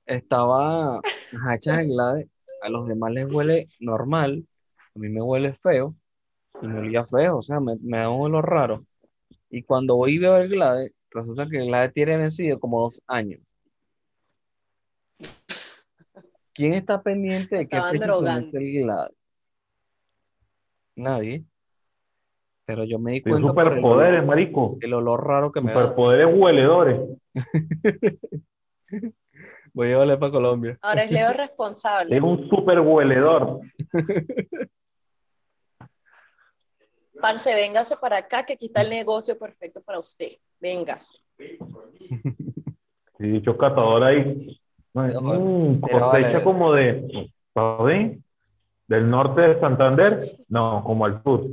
estaba 0.05 1.01
ajá, 1.35 1.55
hechas 1.55 1.79
en 1.79 1.89
Glade, 1.89 2.29
a 2.61 2.69
los 2.69 2.87
demás 2.87 3.11
les 3.11 3.29
huele 3.29 3.67
normal, 3.81 4.45
a 4.95 4.99
mí 4.99 5.09
me 5.09 5.21
huele 5.21 5.53
feo, 5.61 5.93
y 6.61 6.67
me 6.67 6.79
olía 6.79 7.05
feo, 7.05 7.37
o 7.37 7.43
sea, 7.43 7.59
me, 7.59 7.75
me 7.81 7.97
da 7.99 8.09
un 8.09 8.21
olor 8.25 8.49
raro. 8.49 8.85
Y 9.49 9.63
cuando 9.63 9.95
voy 9.95 10.15
y 10.15 10.19
veo 10.19 10.37
el 10.37 10.49
Glade, 10.49 10.91
resulta 11.11 11.47
que 11.47 11.57
el 11.57 11.67
Glade 11.67 11.89
tiene 11.89 12.17
vencido 12.17 12.59
como 12.59 12.81
dos 12.81 13.01
años. 13.07 13.41
¿Quién 16.53 16.73
está 16.73 17.01
pendiente 17.01 17.55
de 17.55 17.67
qué 17.69 17.81
fecha 17.91 18.13
se 18.13 18.21
vence 18.23 18.57
el 18.57 18.83
Glade? 18.83 19.13
Nadie. 20.95 21.43
Pero 22.65 22.83
yo 22.83 22.99
me 22.99 23.13
di 23.13 23.21
Tiene 23.21 23.39
cuenta 23.39 23.53
por 23.53 23.63
el 23.63 23.69
superpoderes, 23.69 24.19
olor, 24.19 24.25
marico. 24.27 24.77
el 24.81 24.93
olor 24.93 25.25
raro 25.25 25.51
que 25.51 25.61
me 25.61 25.71
da. 25.71 25.81
Superpoderes 25.83 26.27
hueledores. 26.35 26.99
Voy 29.73 29.87
a 29.87 29.89
llevarle 29.91 30.17
para 30.17 30.31
Colombia. 30.31 30.77
Ahora 30.81 31.03
es 31.03 31.11
Leo 31.11 31.31
responsable. 31.37 32.17
Es 32.17 32.21
un 32.23 32.49
super 32.49 32.79
hueledor. 32.79 33.61
Parce, 37.21 37.53
véngase 37.53 37.97
para 37.97 38.17
acá, 38.17 38.45
que 38.45 38.53
aquí 38.53 38.67
está 38.67 38.81
el 38.81 38.89
negocio 38.89 39.37
perfecto 39.37 39.81
para 39.81 39.99
usted. 39.99 40.31
Véngase. 40.59 41.17
Y 43.19 43.27
dicho 43.27 43.57
catador 43.57 44.03
ahí. 44.03 44.59
Mm, 44.93 45.79
cosecha 45.79 46.07
vale. 46.07 46.43
como 46.43 46.73
de. 46.73 47.31
¿sabes? 47.53 48.19
Del 48.87 49.09
norte 49.09 49.41
de 49.41 49.59
Santander. 49.59 50.23
No, 50.47 50.83
como 50.83 51.05
al 51.05 51.21
sur. 51.23 51.45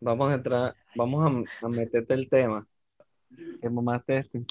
Vamos 0.00 0.30
a 0.30 0.34
entrar, 0.34 0.74
vamos 0.94 1.46
a, 1.62 1.66
a 1.66 1.68
meterte 1.68 2.14
el 2.14 2.28
tema. 2.28 2.66
Que 3.60 3.68
mamaste 3.68 4.18
este. 4.18 4.44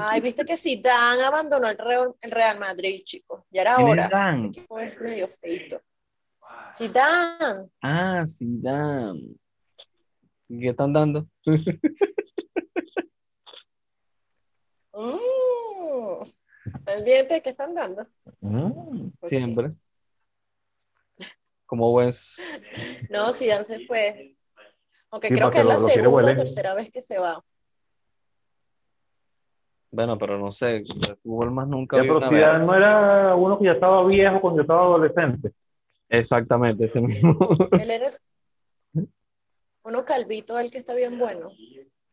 Ay, 0.00 0.20
viste 0.20 0.44
que 0.44 0.56
Zidane 0.56 1.22
abandonó 1.22 1.68
el 1.68 1.78
Real, 1.78 2.14
el 2.20 2.30
Real 2.30 2.58
Madrid, 2.58 3.02
chicos. 3.04 3.44
Ya 3.50 3.62
era 3.62 3.76
¿Quién 3.76 3.86
es 3.86 3.92
hora. 3.92 4.06
Zidane? 4.08 4.38
Ese 4.38 4.46
equipo 4.46 4.78
es 4.78 5.00
medio 5.00 5.28
feito. 5.28 5.80
Zidane. 6.76 7.68
Ah, 7.82 8.24
Zidane. 8.26 9.36
¿Qué 10.58 10.70
están 10.70 10.92
dando? 10.92 11.26
Mm. 14.92 16.24
Pendiente, 16.84 17.40
¿qué 17.40 17.50
están 17.50 17.74
dando? 17.74 18.04
Mm. 18.40 19.10
Siempre. 19.28 19.70
Como 21.66 21.92
buen. 21.92 22.10
No, 23.10 23.32
Zidane 23.32 23.64
se 23.64 23.86
fue. 23.86 24.34
Aunque 25.10 25.28
Sí, 25.28 25.34
creo 25.34 25.50
que 25.50 25.54
que 25.54 25.60
es 25.60 25.66
la 25.66 25.78
segunda 25.78 26.32
o 26.32 26.34
tercera 26.34 26.74
vez 26.74 26.90
que 26.90 27.00
se 27.00 27.18
va. 27.18 27.42
Bueno, 29.92 30.18
pero 30.18 30.38
no 30.38 30.52
sé, 30.52 30.82
de 30.84 31.16
fútbol 31.22 31.52
más 31.52 31.68
nunca 31.68 31.96
Ya, 31.96 32.02
pero 32.02 32.28
Zidane 32.28 32.66
no 32.66 32.74
era 32.74 33.34
uno 33.36 33.58
que 33.58 33.66
ya 33.66 33.72
estaba 33.72 34.04
viejo 34.06 34.40
cuando 34.40 34.58
yo 34.58 34.62
estaba 34.62 34.82
adolescente. 34.82 35.52
Exactamente, 36.08 36.84
ese 36.84 37.00
mismo. 37.00 37.38
Él 37.72 37.90
era 37.90 38.18
uno 39.90 40.04
calvito, 40.04 40.58
el 40.58 40.70
que 40.70 40.78
está 40.78 40.94
bien 40.94 41.18
bueno. 41.18 41.50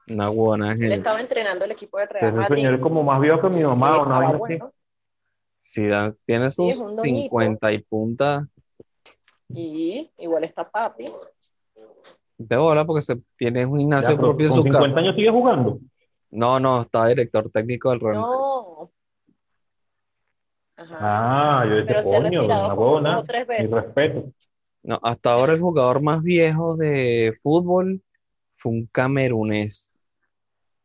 Una 0.10 0.30
buena 0.30 0.72
Él 0.74 0.78
gente. 0.80 0.96
estaba 0.96 1.20
entrenando 1.22 1.66
el 1.66 1.72
equipo 1.72 1.98
del 1.98 2.08
Real 2.10 2.28
Ese 2.28 2.38
Madrid. 2.38 2.56
señor 2.58 2.74
es 2.76 2.82
como 2.82 3.04
más 3.04 3.20
viejo 3.22 3.42
que 3.42 3.50
mi 3.50 3.64
mamá, 3.64 3.98
estaba 3.98 4.18
vaina 4.20 4.30
así. 4.30 4.40
bueno. 4.40 4.72
Tiene 6.26 6.50
Sí, 6.50 6.70
es 6.70 6.78
sus 6.78 6.96
doñito. 6.96 7.02
50 7.30 7.72
y 7.74 7.80
punta 7.84 8.48
Y 9.50 10.10
igual 10.18 10.44
está 10.44 10.70
papi. 10.70 11.06
de 12.38 12.56
bola 12.58 12.86
porque 12.86 13.02
se 13.02 13.18
tiene 13.38 13.66
un 13.66 13.74
Ya, 13.74 13.80
gimnasio 13.80 14.10
pero 14.16 14.28
propio 14.30 14.46
en 14.48 14.52
su 14.54 14.64
50 14.64 14.88
casa. 14.88 15.00
años 15.00 15.16
sigue 15.16 15.30
jugando. 15.32 15.80
No, 16.32 16.60
no, 16.60 16.82
está 16.82 17.08
director 17.08 17.50
técnico 17.52 17.90
del 17.90 18.00
Real 18.00 18.16
Madrid. 18.16 18.38
No. 18.38 18.92
Ajá. 20.78 20.98
Ah, 21.62 21.66
yo 21.66 21.86
Pero 21.86 22.00
ha 22.00 22.04
coño, 22.04 22.22
retirado 22.24 22.98
una 22.98 23.20
o 23.20 23.24
tres 23.24 23.48
Mi 23.48 23.56
veces. 23.56 23.72
respeto. 23.72 24.32
No, 24.88 25.02
hasta 25.04 25.34
ahora 25.34 25.54
el 25.54 25.60
jugador 25.60 26.02
más 26.02 26.24
viejo 26.24 26.78
de 26.78 27.38
fútbol 27.44 28.02
fue 28.56 28.72
un 28.72 28.86
camerunés 28.86 30.00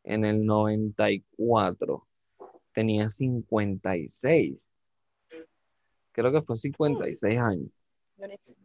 en 0.03 0.25
el 0.25 0.45
94. 0.45 2.05
Tenía 2.75 3.09
56. 3.09 4.73
Creo 6.11 6.33
que 6.33 6.43
fue 6.43 6.57
56 6.57 7.39
años. 7.39 7.71
Sé. 8.41 8.57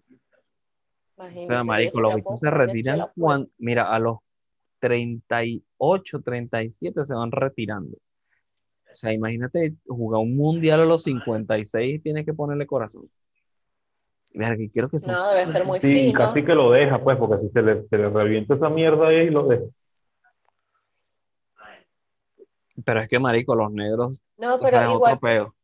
O 1.17 1.23
Imagínate, 1.23 1.47
sea, 1.47 1.63
marico, 1.63 2.01
los 2.01 2.15
bichos 2.15 2.39
se 2.39 2.49
retiran 2.49 3.07
cuando, 3.15 3.47
mira, 3.59 3.93
a 3.93 3.99
los 3.99 4.17
38, 4.79 6.21
37 6.23 7.05
se 7.05 7.13
van 7.13 7.31
retirando. 7.31 7.95
O 7.95 8.95
sea, 8.95 9.13
imagínate 9.13 9.75
jugar 9.85 10.19
un 10.19 10.35
mundial 10.35 10.79
a 10.79 10.85
los 10.85 11.03
56 11.03 11.95
y 11.95 11.99
tienes 11.99 12.25
que 12.25 12.33
ponerle 12.33 12.65
corazón. 12.65 13.07
Quiero 14.31 14.89
que 14.89 14.97
No, 15.07 15.29
debe 15.29 15.47
ser 15.47 15.65
muy 15.65 15.79
Sí, 15.79 15.93
fino. 16.07 16.19
casi 16.19 16.43
que 16.45 16.53
lo 16.53 16.71
deja, 16.71 17.01
pues, 17.01 17.17
porque 17.17 17.45
si 17.45 17.49
se 17.49 17.61
le, 17.61 17.87
se 17.87 17.97
le 17.97 18.09
revienta 18.09 18.55
esa 18.55 18.69
mierda 18.69 19.07
ahí, 19.07 19.29
lo 19.29 19.47
deja. 19.47 19.65
Pero 22.85 23.01
es 23.01 23.09
que, 23.09 23.17
marico, 23.19 23.55
los 23.55 23.71
negros 23.71 24.21
No, 24.37 24.59
pero 24.59 24.79
es 24.79 24.89
igual. 24.89 25.13
otro 25.13 25.19
peo. 25.27 25.55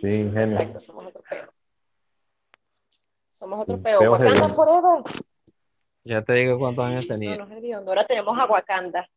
Sí, 0.00 0.08
ingenio. 0.08 0.58
Exacto, 0.58 0.80
somos 0.80 1.06
otro 1.06 1.22
peo. 1.30 1.52
Somos 3.30 3.60
otro 3.60 3.78
peo. 3.80 4.10
Wakanda 4.12 4.48
forever. 4.48 5.04
Ya 6.04 6.22
te 6.22 6.32
digo 6.32 6.58
cuántos 6.58 6.84
años 6.84 7.06
No, 7.08 7.14
tenía. 7.14 7.36
no 7.36 7.46
hediondo. 7.54 7.92
Ahora 7.92 8.04
tenemos 8.04 8.36
a 8.36 8.46
Wakanda. 8.46 9.08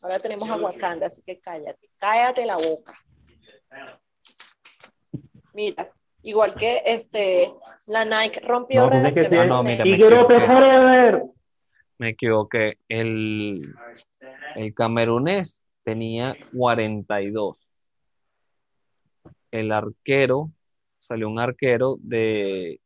Ahora 0.00 0.20
tenemos 0.20 0.48
a 0.48 0.56
Wakanda, 0.56 1.06
así 1.06 1.22
que 1.22 1.40
cállate. 1.40 1.90
Cállate 1.98 2.46
la 2.46 2.56
boca. 2.56 2.94
Mira, 5.54 5.90
igual 6.22 6.54
que 6.56 6.82
este, 6.84 7.52
la 7.86 8.04
Nike 8.04 8.40
rompió 8.40 8.82
No, 8.82 8.90
que 8.90 8.96
relaciones 8.96 9.30
ser 9.30 9.48
no, 9.48 9.56
con 9.58 9.66
mira, 9.66 9.84
él. 9.84 9.90
me 9.90 9.96
equivoqué. 9.96 11.22
Me 11.98 12.08
equivoqué. 12.10 12.78
El, 12.88 13.74
el 14.56 14.74
camerunés 14.74 15.62
tenía 15.84 16.36
42. 16.52 17.56
El 19.52 19.70
arquero, 19.70 20.50
salió 20.98 21.28
un 21.28 21.38
arquero 21.38 21.96
de 22.00 22.80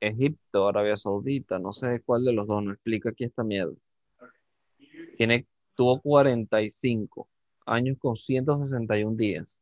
Egipto, 0.00 0.68
Arabia 0.68 0.96
Saudita, 0.96 1.58
no 1.58 1.72
sé 1.72 2.02
cuál 2.04 2.24
de 2.24 2.32
los 2.32 2.46
dos, 2.48 2.62
no 2.62 2.72
explica 2.72 3.10
aquí 3.10 3.24
esta 3.24 3.44
mierda. 3.44 3.74
Tiene, 5.16 5.46
tuvo 5.74 6.00
45 6.00 7.28
años 7.66 7.96
con 7.98 8.16
161 8.16 9.16
días. 9.16 9.58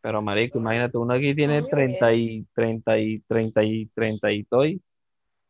Pero 0.00 0.20
marico, 0.20 0.58
imagínate, 0.58 0.98
uno 0.98 1.14
aquí 1.14 1.34
tiene 1.34 1.60
Muy 1.60 1.70
30 1.70 2.12
y 2.14 2.44
30 2.54 2.98
y 2.98 3.20
30 3.20 3.62
y 3.62 3.86
30 3.86 4.32
y 4.32 4.44
toy 4.44 4.82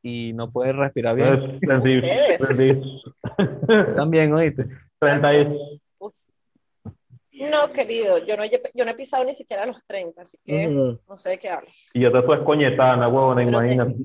y 0.03 0.33
no 0.35 0.51
puede 0.51 0.73
respirar 0.73 1.15
bien. 1.17 1.39
Pues, 1.41 1.61
30 1.61 1.89
y- 1.89 1.97
Ustedes. 1.99 2.39
30 2.39 2.65
y- 2.65 3.95
También, 3.97 4.33
oíste. 4.35 4.67
30 4.99 5.35
y- 5.35 5.81
No, 7.33 7.73
querido, 7.73 8.19
yo 8.19 8.37
no, 8.37 8.45
he- 8.45 8.51
yo 8.75 8.85
no 8.85 8.91
he 8.91 8.95
pisado 8.95 9.25
ni 9.25 9.35
siquiera 9.35 9.65
los 9.65 9.83
30, 9.87 10.23
así 10.23 10.39
que 10.45 10.69
no 10.69 11.17
sé 11.17 11.31
de 11.31 11.39
qué 11.39 11.49
hablas. 11.49 11.91
Y 11.95 12.01
ya 12.03 12.11
te 12.11 12.21
fue 12.23 12.37
escoñetada, 12.37 13.09
huevona, 13.09 13.43
imagínate. 13.43 13.97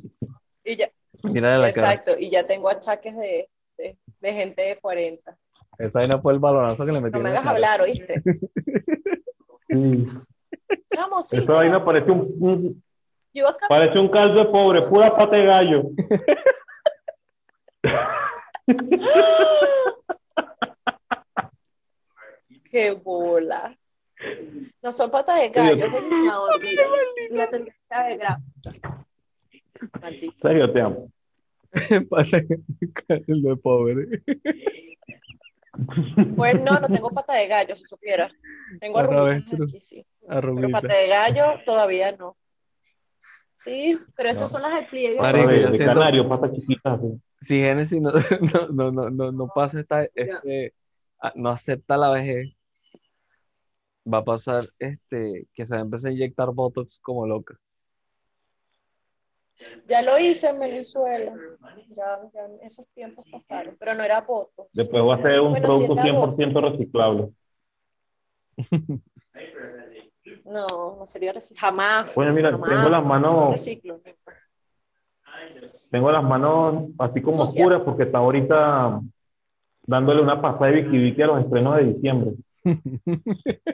Y 0.64 0.76
ya, 0.78 0.90
Mira 1.24 1.58
la 1.58 1.74
cara. 1.74 1.92
exacto, 1.94 2.18
y 2.20 2.30
ya 2.30 2.48
tengo 2.48 2.70
achaques 2.70 3.16
de, 3.16 3.50
de, 3.78 3.98
de 4.22 4.34
gente 4.34 4.62
de 4.62 4.78
40. 4.78 5.38
Esa 5.78 6.00
vaina 6.00 6.20
fue 6.20 6.34
el 6.34 6.40
balonazo 6.40 6.86
que 6.86 6.92
le 6.92 7.02
metí 7.02 7.18
No 7.18 7.24
me 7.24 7.32
la 7.32 7.40
hagas 7.40 7.52
hablar, 7.52 7.82
¿oíste? 7.82 8.22
Chamo, 10.94 11.22
sí. 11.22 11.38
Esa 11.38 11.54
vaina 11.54 11.84
parece 11.84 12.12
un, 12.12 12.36
un- 12.40 12.84
Yo 13.34 13.48
acá 13.48 13.68
parece 13.70 14.00
un 14.00 14.10
caldo 14.10 14.40
de 14.44 14.50
pobre, 14.50 14.82
pura 14.84 15.16
pata 15.16 15.36
de 15.36 15.46
gallo. 15.46 15.84
¡Qué 22.72 22.92
bolas! 22.92 23.78
No 24.82 24.92
son 24.92 25.12
patas 25.12 25.40
de 25.42 25.50
gallo, 25.50 25.86
es 25.86 25.92
tendría 27.50 27.74
que 27.74 27.80
estar 27.82 28.08
de 28.10 28.18
grafo. 28.18 28.42
Maldito. 30.02 30.48
Serio, 30.48 30.74
te 30.74 30.82
amo. 30.82 31.12
Pata 32.10 32.38
de 32.42 32.62
gallo 33.08 33.50
de 33.50 33.56
pobre. 33.58 34.24
Pues 36.38 36.62
no, 36.62 36.80
no 36.80 36.88
tengo 36.88 37.10
pata 37.14 37.34
de 37.34 37.48
gallo, 37.48 37.76
si 37.76 37.84
supiera. 37.86 38.30
Tengo 38.80 39.00
arruguitas 39.00 39.60
aquí, 39.62 39.82
sí. 39.82 40.06
Pero 40.28 40.56
pata 40.72 40.94
de 40.94 41.08
gallo 41.08 41.60
todavía 41.66 42.12
no. 42.14 42.38
Sí, 43.60 43.98
pero 44.16 44.30
esas 44.30 44.44
No. 44.44 44.48
son 44.50 44.62
las 44.62 44.76
del 44.76 44.86
pliegue. 44.88 45.20
Marico, 45.20 45.48
de, 45.50 45.58
siento- 45.78 45.86
canario, 45.86 46.30
patas 46.30 46.52
chiquitas. 46.54 47.00
así. 47.00 47.22
Si 47.42 47.56
Genesis 47.60 48.00
no, 48.02 48.12
no, 48.52 48.68
no, 48.70 48.92
no, 48.92 49.10
no, 49.10 49.32
no 49.32 49.48
pasa 49.54 49.80
esta, 49.80 50.04
este, 50.14 50.74
ah, 51.22 51.34
no 51.36 51.50
acepta 51.50 51.98
la 51.98 52.10
vejez, 52.12 52.54
va 54.12 54.20
a 54.20 54.24
pasar 54.24 54.62
este, 54.80 55.48
que 55.54 55.66
se 55.66 55.74
va 55.76 55.82
a 55.82 55.84
empezar 55.84 56.10
a 56.10 56.14
inyectar 56.14 56.52
Botox 56.54 57.00
como 57.02 57.26
loca. 57.28 57.58
Ya 59.88 60.02
lo 60.02 60.20
hice 60.20 60.48
en 60.50 60.60
Venezuela. 60.60 61.34
Ya, 61.90 62.20
ya 62.34 62.42
esos 62.64 62.86
tiempos 62.94 63.26
pasaron, 63.32 63.76
pero 63.80 63.94
no 63.96 64.04
era 64.04 64.22
voto. 64.22 64.68
Después 64.74 65.04
va 65.04 65.16
a 65.16 65.22
ser 65.22 65.40
un 65.42 65.52
Bueno, 65.52 65.68
sí 65.80 65.86
producto 65.88 65.96
la 65.96 66.04
100% 66.04 66.62
reciclable. 66.72 67.30
No, 70.44 70.96
no 71.00 71.06
sería 71.06 71.32
reciclo. 71.34 71.60
Jamás. 71.60 72.18
Oye, 72.18 72.32
mira, 72.32 72.52
jamás. 72.52 72.70
tengo 72.70 72.90
las 72.90 73.06
manos- 73.06 73.52
Reciclo. 73.52 74.00
Tengo 75.92 76.12
las 76.12 76.24
manos 76.24 76.90
así 77.00 77.22
como 77.22 77.46
Sucias. 77.46 77.64
oscuras 77.64 77.82
porque 77.84 78.04
está 78.04 78.18
ahorita 78.20 79.00
dándole 79.84 80.22
una 80.22 80.42
pasada 80.42 80.68
de 80.72 80.82
Vicky 80.82 80.98
Vicky 80.98 81.22
a 81.22 81.28
los 81.28 81.44
estrenos 81.44 81.78
de 81.78 81.84
diciembre. 81.94 82.32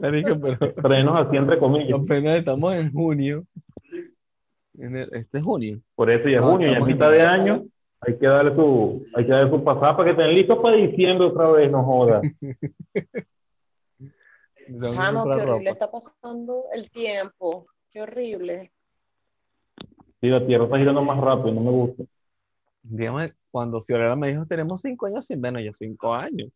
Marico, 0.00 0.38
pero 0.40 0.66
Estrenos 0.66 1.26
así 1.26 1.36
entre 1.36 1.58
comillas. 1.58 2.00
apenas 2.00 2.38
estamos 2.38 2.74
en 2.74 2.92
junio. 2.92 3.44
En 4.80 4.96
el- 4.96 5.14
este 5.14 5.38
es 5.38 5.44
junio. 5.44 5.80
Por 5.94 6.10
eso 6.10 6.28
ya 6.28 6.36
es 6.36 6.42
No, 6.42 6.52
junio, 6.52 6.72
ya 6.72 6.78
en 6.78 6.86
mitad 6.86 7.10
de 7.10 7.22
año. 7.22 7.64
Hay 8.00 8.18
que 8.18 8.26
darle 8.26 8.54
su, 8.54 9.06
hay 9.14 9.26
que 9.26 9.30
darle 9.30 9.50
su 9.50 9.62
pasada 9.62 9.94
para 9.96 10.04
que 10.06 10.10
estén 10.12 10.34
listos 10.34 10.58
para 10.58 10.76
diciembre 10.76 11.26
otra 11.26 11.50
vez, 11.50 11.70
no 11.70 11.84
jodas. 11.84 12.22
Vamos, 14.68 15.24
qué 15.24 15.30
horrible 15.30 15.46
ropa. 15.46 15.70
está 15.70 15.90
pasando 15.90 16.64
el 16.72 16.90
tiempo. 16.90 17.66
Qué 17.90 18.02
horrible. 18.02 18.72
Sí, 20.20 20.28
la 20.28 20.46
tierra 20.46 20.64
está 20.64 20.78
girando 20.78 21.02
más 21.02 21.18
rápido, 21.20 21.52
no 21.54 21.60
me 21.60 21.70
gusta. 21.70 22.04
Dígame, 22.82 23.34
cuando 23.50 23.82
Fiorella 23.82 24.16
me 24.16 24.28
dijo, 24.28 24.46
tenemos 24.46 24.80
cinco 24.80 25.06
años 25.06 25.26
sin 25.26 25.40
vernos, 25.40 25.62
yo 25.62 25.72
cinco 25.74 26.14
años. 26.14 26.50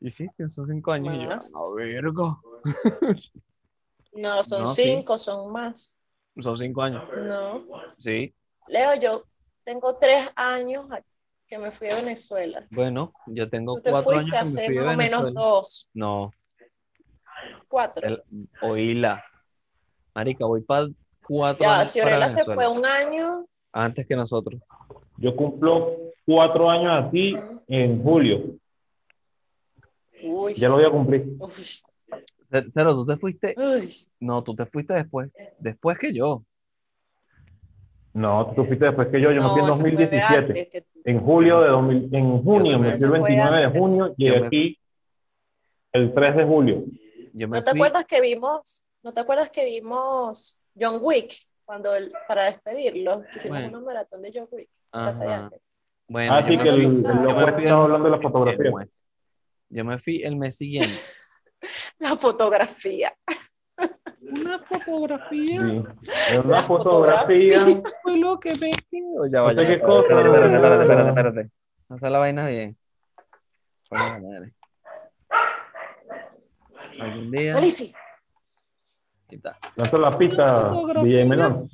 Y 0.00 0.10
sí, 0.10 0.28
sí, 0.36 0.48
son 0.50 0.68
cinco 0.68 0.92
años. 0.92 1.14
Y 1.14 1.22
yo, 1.22 1.28
Más. 1.28 1.52
a 1.54 1.74
verga. 1.74 2.36
No, 4.12 4.42
son 4.44 4.60
No, 4.60 4.66
sí. 4.66 4.82
cinco, 4.82 5.18
son 5.18 5.52
más. 5.52 5.97
Son 6.40 6.56
cinco 6.56 6.82
años. 6.82 7.02
No. 7.26 7.64
Sí, 7.98 8.32
Leo, 8.68 8.94
yo 8.94 9.24
tengo 9.64 9.96
tres 9.96 10.28
años 10.36 10.86
que 11.46 11.58
me 11.58 11.70
fui 11.72 11.88
a 11.88 11.96
Venezuela. 11.96 12.66
bueno, 12.70 13.12
yo 13.26 13.48
tengo 13.48 13.76
Tú 13.76 13.82
te 13.82 13.90
cuatro 13.90 14.12
fuiste 14.12 14.36
años 14.36 14.38
que 14.38 14.44
me 14.44 14.50
hace 14.62 14.66
fui 14.66 14.78
o 14.78 14.96
menos 14.96 15.34
dos, 15.34 15.88
No, 15.94 16.30
cuatro. 17.68 18.06
el, 18.06 18.22
oíla. 18.62 19.24
Marica, 20.14 20.44
voy 20.46 20.62
para 20.62 20.88
cuatro 21.26 21.62
ya, 21.64 21.78
años 21.80 21.90
si 21.90 22.00
para 22.00 22.10
Orela 22.16 22.30
se 22.30 22.44
fue 22.44 22.68
un 22.68 22.84
año, 22.84 23.46
Antes 23.72 24.06
que 24.06 24.16
nosotros. 24.16 24.60
Yo 25.18 25.34
cumplo 25.36 25.96
cuatro 26.26 26.70
años 26.70 27.06
así 27.06 27.36
en 27.68 28.02
julio. 28.02 28.54
uy, 30.22 30.54
Ya 30.54 30.68
lo 30.68 30.76
voy 30.76 30.84
a 30.84 30.90
cumplir. 30.90 31.24
uy, 31.38 31.52
Cero, 32.50 32.94
tú 32.94 33.06
te 33.06 33.16
fuiste. 33.16 33.54
uy. 33.56 33.94
No, 34.20 34.42
tú 34.42 34.54
te 34.54 34.66
fuiste 34.66 34.94
después. 34.94 35.30
Después 35.58 35.98
que 35.98 36.12
yo. 36.12 36.42
No, 38.14 38.52
tú 38.56 38.64
fuiste 38.64 38.86
después 38.86 39.08
que 39.08 39.20
yo, 39.20 39.30
yo 39.32 39.42
me 39.42 39.50
fui 39.50 39.60
en 39.60 39.66
No, 39.66 39.74
se 39.74 39.80
fue 39.82 39.90
2017. 39.90 40.36
antes 40.36 40.68
que 40.70 40.80
tú. 40.80 41.00
En 41.04 41.20
julio 41.20 41.60
de 41.60 41.68
2000, 41.68 42.14
en 42.14 42.42
junio, 42.42 42.78
me 42.78 42.84
fui 42.84 42.88
el 42.88 42.94
Eso 42.96 43.08
fue 43.08 43.18
29 43.20 43.60
de 43.60 43.78
junio, 43.78 44.14
me- 44.18 44.46
aquí 44.46 44.78
el 45.92 46.14
3 46.14 46.36
de 46.36 46.44
julio. 46.44 46.84
Yo 47.34 47.48
me 47.48 47.58
¿No 47.58 47.64
te 47.64 47.70
fui. 47.70 47.80
acuerdas 47.80 48.04
que 48.06 48.20
vimos, 48.20 48.84
no 49.02 49.12
te 49.12 49.20
acuerdas 49.20 49.50
que 49.50 49.64
vimos 49.64 50.60
John 50.78 50.98
Wick 51.00 51.34
cuando 51.64 51.90
para 52.26 52.44
despedirlo, 52.46 53.24
hicimos 53.36 53.58
Bueno. 53.60 53.78
una 53.78 53.86
maratón 53.86 54.22
de 54.22 54.32
John 54.34 54.48
Wick? 54.50 54.68
Bueno, 56.08 56.32
Ah, 56.32 56.40
yo 56.40 56.48
sí, 56.48 56.56
me 56.56 56.62
que 56.62 56.68
el, 56.70 56.80
el 56.80 57.02
loco 57.02 57.40
el- 57.40 57.68
hablando 57.68 58.04
de 58.04 58.10
la 58.10 58.20
fotografía. 58.22 58.72
mes. 58.72 59.02
Yo 59.68 59.84
me 59.84 59.98
fui 59.98 60.22
el 60.22 60.36
mes 60.36 60.56
siguiente. 60.56 60.96
La 61.98 62.16
fotografía. 62.16 63.12
Una 64.20 64.58
fotografía 64.58 65.62
Sí. 65.62 65.84
Es 66.30 66.38
una 66.44 66.60
La 66.60 66.66
fotografía. 66.66 67.64
fue 68.02 68.18
lo 68.18 68.38
que 68.40 68.54
me 68.56 68.72
quedó. 68.90 69.26
Ya 69.30 69.40
vaya. 69.42 69.66
qué 69.66 69.80
cosa. 69.80 70.00
Espérate, 70.02 70.28
espérate, 70.28 70.54
espérate, 70.56 70.82
espérate, 70.82 71.08
espérate. 71.08 71.50
No 71.88 71.96
hacer 71.96 72.10
la 72.10 72.18
vaina 72.18 72.46
bien. 72.46 72.76
De 73.90 73.98
madre. 73.98 74.52
Algún 77.00 77.30
día. 77.30 77.54
Felici. 77.54 77.94
Ahí 79.30 79.36
está. 79.36 79.58
Lanza 79.76 79.98
la 79.98 80.10
pista, 80.10 80.70
DJ 81.02 81.24
Melón. 81.24 81.70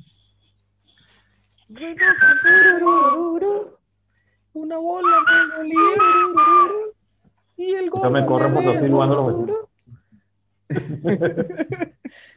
Una 4.53 4.77
bola 4.77 5.17
de 5.27 5.59
oliva. 5.59 6.43
Y 7.57 7.73
el 7.73 7.87
Eso 7.87 8.09
me 8.09 8.25
corre 8.25 8.49
porque 8.49 8.73
estoy 8.73 8.89
jugando 8.89 9.15
los 9.15 9.27
vecinos. 9.27 9.64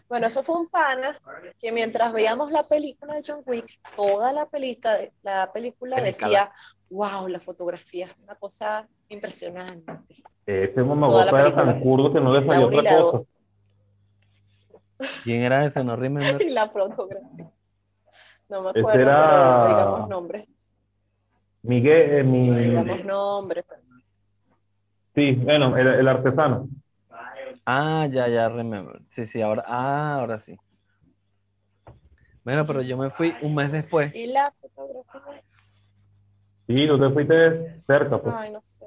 Bueno, 0.09 0.27
eso 0.27 0.43
fue 0.43 0.59
un 0.59 0.69
pana 0.69 1.19
que 1.61 1.71
mientras 1.73 2.13
veíamos 2.13 2.51
la 2.51 2.63
película 2.63 3.15
de 3.15 3.23
John 3.27 3.43
Wick, 3.47 3.67
toda 3.95 4.33
la 4.33 4.47
película, 4.47 4.99
la 5.23 5.53
película 5.53 6.01
decía, 6.01 6.51
wow, 6.91 7.29
la 7.29 7.41
fotografía 7.41 8.07
es 8.07 8.13
una 8.23 8.35
cosa 8.37 8.89
impresionante. 9.09 9.93
Ese 10.47 10.83
mamagota 10.83 11.41
era 11.41 11.55
tan 11.55 11.81
curdo 11.81 12.13
que 12.13 12.21
no 12.21 12.33
le 12.33 12.47
salió 12.47 12.67
otra 12.67 12.83
la 12.83 12.91
cosa. 13.03 13.25
¿Quién 15.25 15.43
era 15.43 15.67
ese? 15.67 15.85
No 15.85 15.95
remember. 15.97 16.43
Y 16.43 16.51
la 16.51 16.69
fotografía. 16.71 17.51
No 18.49 18.63
me 18.63 18.71
Ese 18.71 18.81
acuerdo, 18.81 19.01
era- 19.03 19.59
pero 19.63 19.69
digamos 19.69 20.09
nombres. 20.09 20.49
Miguel, 21.63 22.11
eh, 22.13 22.25
mi, 22.25 22.51
Digamos 22.51 23.05
nombres. 23.05 23.65
sí, 25.15 25.33
bueno, 25.33 25.77
el, 25.77 25.87
el 25.87 26.09
artesano. 26.09 26.69
Ah, 27.71 28.07
ya, 28.11 28.27
ya, 28.29 28.49
remember. 28.49 29.03
Sí, 29.11 29.27
sí, 29.27 29.43
ahora, 29.43 29.63
ah, 29.67 30.15
ahora 30.15 30.39
sí. 30.39 30.57
Bueno, 32.43 32.65
pero 32.65 32.81
yo 32.81 32.97
me 32.97 33.11
fui 33.11 33.35
un 33.43 33.55
mes 33.55 33.71
después. 33.71 34.15
Y 34.15 34.27
la 34.29 34.51
fotografía, 34.59 35.43
Sí, 36.67 36.89
tú 36.89 36.99
te 36.99 37.11
fuiste 37.11 37.83
cerca, 37.87 38.23
pues. 38.23 38.35
ay, 38.39 38.53
no 38.53 38.63
sé. 38.63 38.87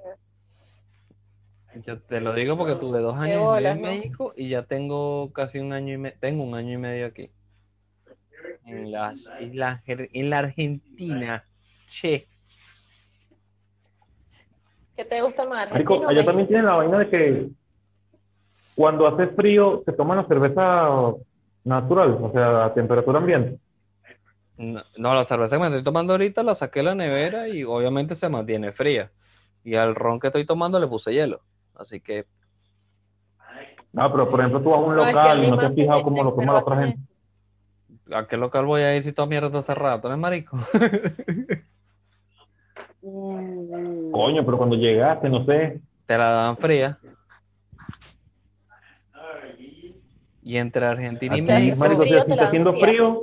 Yo 1.85 2.01
te 2.01 2.21
lo 2.21 2.33
digo 2.33 2.57
porque 2.57 2.73
tuve 2.73 3.01
dos 3.01 3.15
años 3.17 3.41
bolas, 3.41 3.75
en 3.75 3.81
¿no? 3.83 3.87
México 3.89 4.33
y 4.35 4.49
ya 4.49 4.63
tengo 4.63 5.31
casi 5.31 5.59
un 5.59 5.73
año 5.73 5.93
y 5.93 5.97
medio, 5.99 6.17
tengo 6.19 6.43
un 6.43 6.55
año 6.55 6.73
y 6.73 6.77
medio 6.77 7.05
aquí. 7.05 7.29
En 8.65 8.91
las 8.91 9.29
islas, 9.41 9.83
Ger- 9.85 10.09
en 10.11 10.29
la 10.31 10.39
Argentina. 10.39 11.45
Che. 11.85 12.27
¿Qué 14.95 15.05
te 15.05 15.21
gusta 15.21 15.45
más? 15.45 15.71
Marico, 15.71 16.07
allá 16.07 16.25
también 16.25 16.47
tienen 16.47 16.65
la 16.65 16.73
vaina 16.73 16.97
de 16.97 17.09
que 17.11 17.60
cuando 18.81 19.05
hace 19.05 19.27
frío 19.27 19.83
se 19.85 19.93
toma 19.93 20.15
la 20.15 20.25
cerveza 20.25 21.13
natural, 21.63 22.17
o 22.19 22.31
sea, 22.31 22.65
a 22.65 22.73
temperatura 22.73 23.19
ambiente. 23.19 23.59
No, 24.57 24.81
no, 24.97 25.13
la 25.13 25.23
cerveza 25.23 25.55
que 25.55 25.59
me 25.59 25.67
estoy 25.67 25.83
tomando 25.83 26.13
ahorita 26.13 26.41
la 26.41 26.55
saqué 26.55 26.79
de 26.79 26.85
la 26.85 26.95
nevera 26.95 27.47
y 27.47 27.63
obviamente 27.63 28.15
se 28.15 28.27
mantiene 28.27 28.71
fría. 28.71 29.11
Y 29.63 29.75
al 29.75 29.93
ron 29.93 30.19
que 30.19 30.27
estoy 30.27 30.47
tomando 30.47 30.79
le 30.79 30.87
puse 30.87 31.13
hielo. 31.13 31.41
Así 31.75 32.01
que 32.01 32.25
No, 33.93 34.11
pero 34.11 34.31
por 34.31 34.39
ejemplo 34.39 34.63
tú 34.63 34.71
vas 34.71 34.79
a 34.79 34.81
un 34.81 34.95
No, 34.95 35.03
es 35.03 35.09
que 35.09 35.13
local 35.13 35.37
en 35.37 35.43
y 35.45 35.51
no 35.51 35.59
te 35.59 35.65
has 35.67 35.75
fijado 35.75 36.01
cómo 36.01 36.23
lo 36.23 36.33
toma 36.33 36.53
la 36.53 36.59
otra 36.59 36.77
gente. 36.77 36.99
¿a 38.15 38.25
qué 38.25 38.35
local 38.35 38.65
voy 38.65 38.81
a 38.81 38.95
ir 38.95 39.03
si 39.03 39.11
toda 39.13 39.27
mierda 39.27 39.45
está 39.45 39.61
cerrada? 39.61 40.01
¿Tú 40.01 40.07
eres 40.07 40.17
marico? 40.17 40.57
Coño, 43.03 44.43
pero 44.43 44.57
cuando 44.57 44.75
llegaste, 44.75 45.29
no 45.29 45.45
sé, 45.45 45.79
Te 46.07 46.17
la 46.17 46.29
dan 46.31 46.57
fría. 46.57 46.97
Y 50.43 50.57
entre 50.57 50.85
Argentina 50.85 51.37
y 51.37 51.41
si 51.41 51.51
México 51.51 51.79
marico, 51.79 52.03
o 52.03 52.05
frío, 52.05 52.23
si 52.25 52.31
está 52.31 52.45
haciendo 52.47 52.73
frío, 52.79 53.21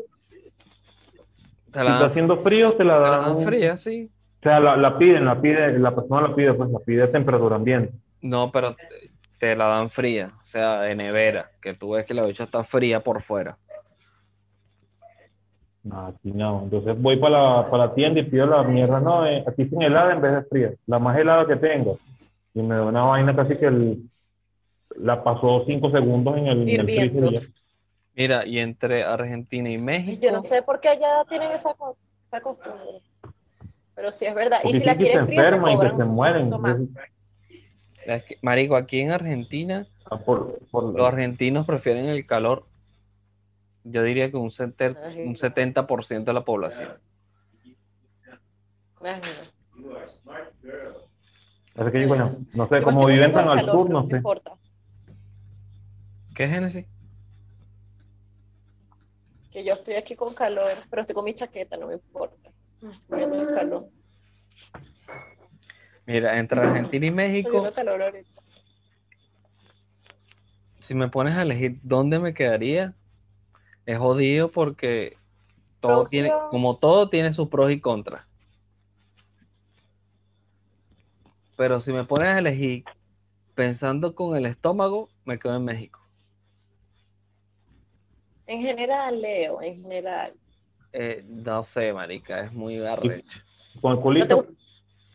te 1.73 1.85
si 1.85 1.85
la 1.85 1.93
está 1.93 2.01
dan, 2.01 2.11
haciendo 2.11 2.43
frío, 2.43 2.73
te 2.75 2.85
la 2.85 2.95
te 3.03 3.11
la 3.11 3.11
dan, 3.11 3.23
dan 3.37 3.45
fría, 3.45 3.77
sí. 3.77 4.11
o 4.41 4.43
sea, 4.43 4.61
la, 4.61 4.77
la 4.77 4.99
piden, 4.99 5.25
la 5.25 5.41
pide, 5.41 5.79
la 5.79 5.95
persona 5.95 6.29
la 6.29 6.35
pide, 6.35 6.55
pues 6.55 6.71
la 6.71 6.79
pide 6.81 7.03
a 7.03 7.11
temperatura 7.11 7.57
ambiente. 7.57 7.93
No, 8.21 8.51
pero 8.53 8.75
te, 8.77 9.11
te 9.39 9.57
la 9.57 9.67
dan 9.67 9.91
fría, 9.91 10.33
o 10.43 10.45
sea, 10.45 10.81
de 10.83 10.95
nevera, 10.95 11.51
que 11.61 11.75
tú 11.75 11.91
ves 11.91 12.07
que 12.07 12.15
la 12.15 12.25
ducha 12.25 12.45
está 12.45 12.65
fría 12.65 13.01
por 13.01 13.23
fuera. 13.23 13.59
No, 15.83 16.07
aquí 16.09 16.33
no. 16.33 16.63
Entonces 16.65 17.01
voy 17.01 17.17
para 17.17 17.63
la, 17.63 17.71
para 17.71 17.87
la 17.87 17.95
tienda 17.95 18.21
y 18.21 18.25
pido 18.25 18.47
la 18.47 18.63
mierda, 18.63 19.01
no, 19.01 19.27
eh, 19.27 19.45
aquí 19.47 19.65
sin 19.67 19.83
helada 19.83 20.13
en 20.13 20.21
vez 20.21 20.33
de 20.33 20.43
fría, 20.45 20.73
la 20.87 20.99
más 20.99 21.17
helada 21.19 21.47
que 21.47 21.57
tengo. 21.57 21.99
Y 22.55 22.63
me 22.63 22.75
da 22.77 22.85
una 22.85 23.03
vaina 23.03 23.35
casi 23.37 23.57
que 23.57 23.67
el- 23.67 24.11
la 25.01 25.23
pasó 25.23 25.65
cinco 25.67 25.91
segundos 25.91 26.37
en 26.37 26.47
el, 26.47 26.63
en 26.63 26.69
el 26.69 26.81
Hirviendo. 26.81 27.31
freezer 27.31 27.33
y 27.33 27.35
ya. 27.35 27.53
Mira, 28.15 28.47
y 28.47 28.59
entre 28.59 29.05
Argentina 29.05 29.71
y 29.71 29.79
México, 29.79 30.21
Yo 30.21 30.33
no 30.33 30.43
sé 30.43 30.63
por 30.63 30.81
qué 30.81 30.89
allá 30.89 31.25
tienen 31.29 31.53
esa, 31.53 31.75
esa 32.27 32.41
costumbre. 32.41 33.01
Pero 33.95 34.11
sí 34.13 34.27
es 34.27 34.35
verdad. 34.35 34.59
Y 34.61 34.65
Porque 34.65 34.79
si 34.81 34.85
la 34.85 34.93
se 34.97 34.99
quieres 35.03 35.27
fría, 35.27 35.43
enferman 35.43 35.73
y 35.73 35.81
que 35.91 35.97
se 35.97 36.05
mueren. 36.05 36.51
más. 36.61 36.81
Es 38.07 38.23
que, 38.25 38.39
marico, 38.43 38.77
aquí 38.77 39.01
en 39.01 39.11
Argentina, 39.13 39.87
Ah, 40.11 40.19
Por, 40.19 40.59
por 40.71 40.95
los 40.97 41.07
argentinos 41.07 41.67
prefieren 41.67 42.07
el 42.07 42.27
calor, 42.27 42.65
yo 43.85 44.03
diría 44.03 44.31
que 44.31 44.37
un, 44.39 44.51
sete- 44.51 44.97
Ay. 45.05 45.27
un 45.27 45.37
70% 45.37 46.31
de 46.31 46.35
la 46.35 46.45
población. 46.45 46.89
Así 51.77 51.93
que, 51.93 52.07
bueno, 52.07 52.37
no 52.55 52.69
sé, 52.69 52.79
estoy 52.79 53.13
viven 53.13 53.33
tan 53.33 53.49
al 53.49 53.65
sur, 53.67 53.91
no 53.91 54.07
sé. 54.09 54.17
importa. 54.17 54.55
¿Qué 56.39 56.45
es 56.45 56.51
Génesis? 56.53 56.87
Que 59.51 59.65
yo 59.65 59.75
estoy 59.75 59.95
aquí 59.95 60.15
con 60.15 60.35
calor, 60.35 60.71
pero 60.89 61.03
estoy 61.03 61.17
con 61.17 61.25
mi 61.25 61.35
chaqueta, 61.35 61.77
no 61.77 61.89
me 61.89 61.95
importa. 61.95 62.53
Me 62.81 62.93
estoy 62.93 63.45
de 63.45 63.47
calor. 63.53 63.89
Mira, 66.07 66.39
entre 66.39 66.61
Argentina 66.61 67.07
y 67.07 67.11
México, 67.11 67.69
calor 67.75 68.15
si 70.79 70.95
me 70.95 71.09
pones 71.09 71.35
a 71.35 71.43
elegir 71.43 71.81
dónde 71.83 72.21
me 72.21 72.35
quedaría, 72.35 72.95
es 73.85 73.99
jodido 73.99 74.49
porque 74.49 75.17
todo 75.81 76.05
tiene, 76.05 76.33
como 76.53 76.77
todo 76.77 77.11
tiene 77.11 77.33
sus 77.33 77.49
pros 77.49 77.73
y 77.73 77.81
contras. 77.81 78.29
Pero 81.57 81.81
si 81.81 81.93
me 81.93 82.05
pones 82.05 82.29
a 82.29 82.39
elegir 82.39 82.85
pensando 83.57 84.15
con 84.15 84.37
el 84.37 84.47
estómago, 84.47 85.09
me 85.25 85.41
quedo 85.41 85.57
en 85.57 85.65
México. 85.65 86.08
En 88.49 88.63
general, 88.63 89.21
Leo, 89.21 89.61
en 89.63 89.83
general. 89.83 90.33
Eh, 90.93 91.23
no 91.29 91.63
sé, 91.63 91.93
marica, 91.93 92.41
es 92.41 92.53
muy 92.53 92.79
arrecho. 92.79 93.39
Con 93.81 93.93
el 93.93 93.97
¿No 93.97 94.03
te 94.03 94.03
culito. 94.03 94.47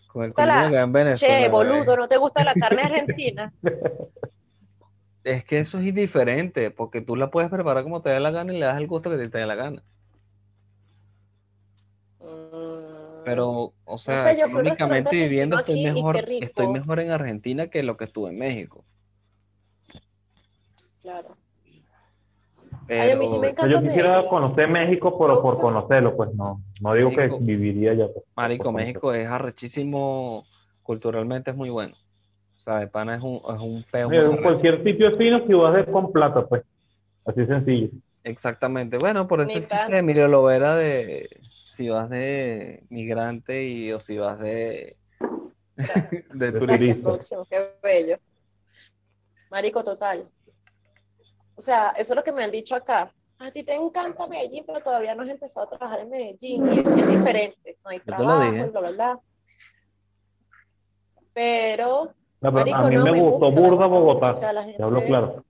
Con 0.08 0.24
el 0.24 0.34
la- 0.34 0.46
culito 0.46 0.70
que 0.70 0.78
en 0.78 0.94
Venezuela. 0.94 1.42
Che, 1.42 1.50
boludo, 1.50 1.98
¿no 1.98 2.08
te 2.08 2.18
gusta 2.18 2.44
la 2.44 2.54
carne 2.54 2.84
argentina? 2.84 3.52
Es 5.24 5.46
que 5.46 5.60
eso 5.60 5.80
es 5.80 5.96
diferente, 5.96 6.70
porque 6.70 7.00
tú 7.00 7.16
la 7.16 7.32
puedes 7.32 7.50
preparar 7.50 7.84
como 7.84 8.02
te 8.02 8.10
dé 8.10 8.20
la 8.20 8.32
gana 8.32 8.54
y 8.54 8.60
le 8.60 8.66
das 8.66 8.78
el 8.78 8.88
gusto 8.88 9.10
que 9.10 9.16
te 9.18 9.30
dé 9.30 9.46
la 9.46 9.56
gana. 9.56 9.82
Mm, 12.20 13.24
Pero, 13.24 13.74
o 13.86 13.98
sea, 13.98 14.18
sé, 14.34 14.42
a 14.42 14.46
un 14.46 14.52
económicamente 14.52 15.16
viviendo 15.16 15.58
estoy 15.58 15.82
mejor, 15.82 16.18
estoy 16.18 16.68
mejor 16.68 17.00
en 17.00 17.12
Argentina 17.12 17.68
que 17.70 17.84
lo 17.84 17.96
que 17.96 18.04
estuve 18.04 18.32
en 18.32 18.38
México. 18.40 18.84
Claro. 21.02 21.38
Ay, 22.90 23.12
a 23.12 23.16
mí 23.16 23.26
sí 23.26 23.40
me 23.40 23.54
Pero, 23.54 23.68
O 23.68 23.70
sea, 23.70 23.82
yo 23.82 23.88
quisiera 23.88 24.28
conocer 24.28 24.68
México, 24.68 25.18
pero 25.18 25.42
por 25.42 25.60
conocerlo, 25.60 26.16
pues 26.16 26.34
no. 26.36 26.62
No 26.82 26.94
digo 26.94 27.12
que 27.12 27.30
viviría 27.40 27.92
allá. 27.92 28.08
pues, 28.14 28.26
marico, 28.36 28.66
por 28.66 28.74
México 28.74 29.14
es 29.14 29.28
arrechísimo, 29.28 30.46
culturalmente 30.82 31.52
es 31.52 31.58
muy 31.58 31.70
bueno. 31.70 31.96
O 32.58 32.62
sea, 32.62 32.80
de 32.80 32.88
pana 32.88 33.16
es 33.16 33.22
un, 33.22 33.36
es 33.36 33.62
un 33.62 33.86
peo 33.92 34.10
cualquier 34.42 34.84
sitio 34.84 35.10
es 35.10 35.18
fino 35.18 35.46
si 35.46 35.54
vas 35.54 35.74
de 35.76 35.86
con 35.86 36.12
plata, 36.12 36.46
pues. 36.46 36.64
Así 37.26 37.46
sencillo. 37.46 37.90
Exactamente. 38.24 38.98
Bueno, 38.98 39.28
por 39.28 39.42
eso 39.42 39.60
Emilio 39.90 40.28
Lovera 40.28 40.76
de 40.76 41.30
si 41.76 41.90
vas 41.90 42.10
de 42.10 42.84
migrante 42.90 43.66
y 43.66 43.92
o 43.92 44.00
si 44.00 44.18
vas 44.18 44.40
de, 44.40 44.96
de 46.34 46.52
De 46.52 46.60
turista. 46.60 47.18
Qué 47.50 47.72
bello. 47.82 48.18
Marico, 49.50 49.84
total. 49.84 50.26
O 51.56 51.62
sea, 51.62 51.90
eso 51.98 52.14
es 52.14 52.16
lo 52.16 52.24
que 52.24 52.32
me 52.32 52.44
han 52.44 52.52
dicho 52.52 52.76
acá. 52.76 53.12
A 53.40 53.52
ti 53.52 53.64
te 53.64 53.76
encanta 53.76 54.28
Medellín, 54.28 54.64
pero 54.66 54.80
todavía 54.82 55.16
no 55.16 55.24
has 55.24 55.30
empezado 55.30 55.66
a 55.66 55.70
trabajar 55.70 56.00
en 56.00 56.10
Medellín 56.10 56.74
y 56.74 56.80
es, 56.80 56.88
es 56.88 57.08
diferente. 57.08 57.78
No 57.84 57.90
hay 57.90 58.00
trabajo, 58.00 58.52
bla, 58.52 58.82
bla, 58.82 58.92
bla. 58.92 59.20
Pero, 61.34 62.14
No, 62.42 62.54
pero 62.54 62.54
marico, 62.54 62.78
a 62.78 62.88
mí 62.90 62.96
no 62.96 63.04
me 63.06 63.22
gustó 63.22 63.52
burda. 63.52 63.88
Bogotá. 63.88 64.30
O 64.30 64.34
sea, 64.34 64.54
la 64.54 64.66
Te 64.66 64.82
hablo 64.82 65.04
claro. 65.04 65.44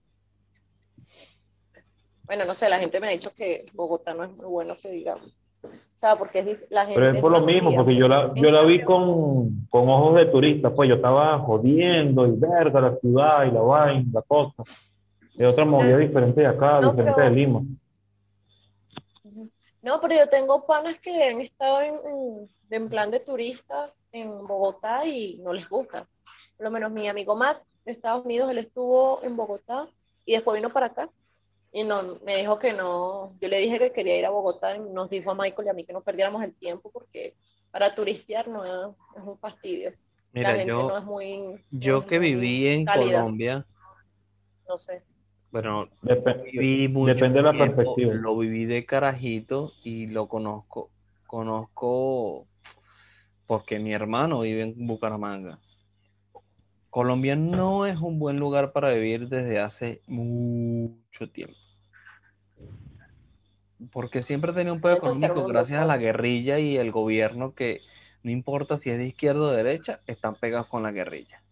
Bueno, 2.24 2.46
no 2.46 2.54
sé, 2.54 2.68
la 2.68 2.78
gente 2.78 3.00
me 3.00 3.08
ha 3.08 3.10
dicho 3.10 3.30
que 3.34 3.66
Bogotá 3.74 4.14
no 4.14 4.24
es 4.24 4.30
muy 4.30 4.46
bueno 4.46 4.76
que 4.80 4.90
digamos. 4.90 5.36
O 5.62 5.96
sea, 5.96 6.16
porque 6.16 6.40
es 6.40 6.70
la 6.70 6.84
gente 6.86 7.00
Pero 7.00 7.14
es 7.14 7.20
por 7.20 7.32
lo 7.32 7.40
mismo, 7.42 7.74
porque 7.74 7.94
yo 7.94 8.08
la, 8.08 8.32
yo 8.34 8.50
la 8.50 8.62
vi 8.62 8.82
con, 8.82 9.66
con 9.70 9.88
ojos 9.88 10.16
de 10.16 10.26
turista, 10.26 10.74
pues 10.74 10.88
yo 10.88 10.96
estaba 10.96 11.38
jodiendo 11.38 12.26
y 12.26 12.32
verga 12.32 12.80
la 12.80 12.96
ciudad 12.96 13.44
y 13.44 13.50
la 13.50 13.60
vaina, 13.60 14.04
la 14.12 14.22
cosa. 14.22 14.64
Es 15.36 15.46
otra 15.46 15.64
movida 15.64 15.96
diferente 15.98 16.40
de 16.40 16.46
acá, 16.46 16.80
No, 16.80 16.90
diferente 16.90 17.14
pero- 17.16 17.30
de 17.30 17.36
Lima. 17.36 17.60
No, 19.82 20.00
pero 20.00 20.14
yo 20.14 20.28
tengo 20.28 20.64
panas 20.66 20.98
que 21.00 21.24
han 21.24 21.40
estado 21.40 21.82
en, 21.82 21.94
en- 22.70 22.88
plan 22.88 23.10
de 23.10 23.20
turista 23.20 23.92
en 24.12 24.46
Bogotá 24.46 25.06
y 25.06 25.36
no 25.38 25.52
les 25.52 25.68
gusta. 25.68 26.06
Por 26.56 26.64
lo 26.64 26.70
menos 26.70 26.90
mi 26.90 27.08
amigo 27.08 27.36
Matt 27.36 27.62
de 27.84 27.92
Estados 27.92 28.24
Unidos, 28.24 28.50
él 28.50 28.58
estuvo 28.58 29.22
en 29.22 29.36
Bogotá 29.36 29.86
y 30.24 30.32
después 30.32 30.56
vino 30.56 30.72
para 30.72 30.86
acá. 30.86 31.08
Y 31.72 31.84
no, 31.84 32.18
me 32.24 32.36
dijo 32.36 32.58
que 32.58 32.72
no, 32.72 33.36
yo 33.40 33.48
le 33.48 33.58
dije 33.58 33.78
que 33.78 33.92
quería 33.92 34.16
ir 34.18 34.26
a 34.26 34.30
Bogotá 34.30 34.76
y 34.76 34.80
nos 34.80 35.10
dijo 35.10 35.30
a 35.30 35.34
Michael 35.34 35.66
y 35.66 35.70
a 35.70 35.74
mí 35.74 35.84
que 35.84 35.92
no 35.92 36.00
perdiéramos 36.02 36.42
el 36.42 36.54
tiempo 36.54 36.90
porque 36.90 37.34
para 37.70 37.94
turistear 37.94 38.48
no 38.48 38.64
es, 38.64 38.96
es 39.16 39.22
un 39.24 39.38
fastidio. 39.38 39.90
La 39.90 39.96
Mira, 40.40 40.50
gente 40.54 40.66
yo, 40.68 40.88
no 40.88 40.98
es 40.98 41.04
muy... 41.04 41.38
no 41.38 41.58
yo 41.70 41.98
es 41.98 42.06
que 42.06 42.18
muy 42.18 42.34
viví 42.34 42.66
en 42.68 42.84
cálida, 42.86 43.18
Colombia, 43.20 43.66
No 44.68 44.76
sé. 44.78 45.02
Bueno, 45.54 45.88
Dep- 46.02 46.42
viví 46.50 46.88
mucho 46.88 47.14
Depende 47.14 47.38
de 47.38 47.42
la 47.44 47.52
tiempo, 47.52 47.76
perspectiva. 47.76 48.12
Lo 48.14 48.36
viví 48.36 48.64
de 48.64 48.84
carajito 48.84 49.72
y 49.84 50.08
lo 50.08 50.26
conozco, 50.26 50.90
conozco 51.28 52.48
porque 53.46 53.78
mi 53.78 53.92
hermano 53.92 54.40
vive 54.40 54.62
en 54.62 54.86
Bucaramanga. 54.86 55.60
Colombia 56.90 57.36
no 57.36 57.86
es 57.86 58.00
un 58.00 58.18
buen 58.18 58.40
lugar 58.40 58.72
para 58.72 58.90
vivir 58.90 59.28
desde 59.28 59.60
hace 59.60 60.00
mucho 60.08 61.30
tiempo. 61.30 61.54
Porque 63.92 64.22
siempre 64.22 64.52
tenía 64.52 64.72
un 64.72 64.80
pedo 64.80 64.94
económico 64.96 65.46
gracias 65.46 65.80
a 65.80 65.84
la 65.84 65.98
guerrilla 65.98 66.58
y 66.58 66.78
el 66.78 66.90
gobierno 66.90 67.54
que 67.54 67.80
no 68.24 68.32
importa 68.32 68.76
si 68.76 68.90
es 68.90 68.98
de 68.98 69.06
izquierda 69.06 69.40
o 69.42 69.52
derecha, 69.52 70.00
están 70.08 70.34
pegados 70.34 70.66
con 70.66 70.82
la 70.82 70.90
guerrilla. 70.90 71.43